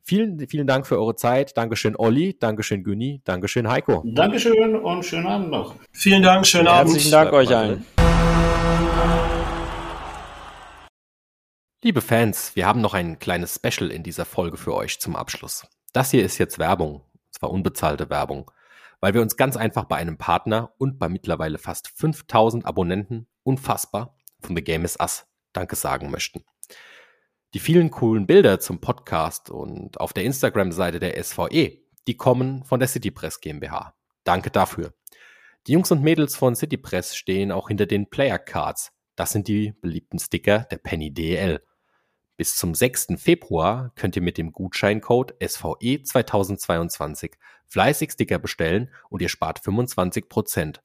[0.07, 1.57] Vielen, vielen Dank für eure Zeit.
[1.57, 2.37] Dankeschön, Olli.
[2.37, 3.21] Dankeschön, Günni.
[3.23, 4.03] Dankeschön, Heiko.
[4.05, 5.73] Dankeschön und schönen Abend noch.
[5.93, 6.93] Vielen Dank, schönen Abend.
[6.93, 7.83] Herzlichen Dank euch allen.
[11.81, 15.65] Liebe Fans, wir haben noch ein kleines Special in dieser Folge für euch zum Abschluss.
[15.91, 17.01] Das hier ist jetzt Werbung,
[17.31, 18.51] zwar unbezahlte Werbung,
[18.99, 24.15] weil wir uns ganz einfach bei einem Partner und bei mittlerweile fast 5000 Abonnenten unfassbar
[24.39, 25.25] von The Game is Us
[25.55, 26.43] Danke sagen möchten.
[27.55, 32.81] Die vielen coolen Bilder zum Podcast und auf der Instagram-Seite der SVE, die kommen von
[32.81, 33.95] der CityPress GmbH.
[34.25, 34.93] Danke dafür.
[35.65, 38.91] Die Jungs und Mädels von CityPress stehen auch hinter den Player Cards.
[39.15, 41.63] Das sind die beliebten Sticker der Penny DL.
[42.35, 43.13] Bis zum 6.
[43.15, 47.35] Februar könnt ihr mit dem Gutscheincode SVE 2022
[47.67, 50.81] fleißig Sticker bestellen und ihr spart 25%.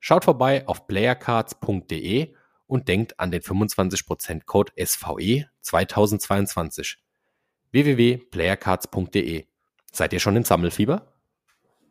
[0.00, 2.34] Schaut vorbei auf playercards.de
[2.70, 6.98] und denkt an den 25% Code SVE 2022.
[7.72, 9.44] www.playercards.de.
[9.92, 11.09] Seid ihr schon im Sammelfieber?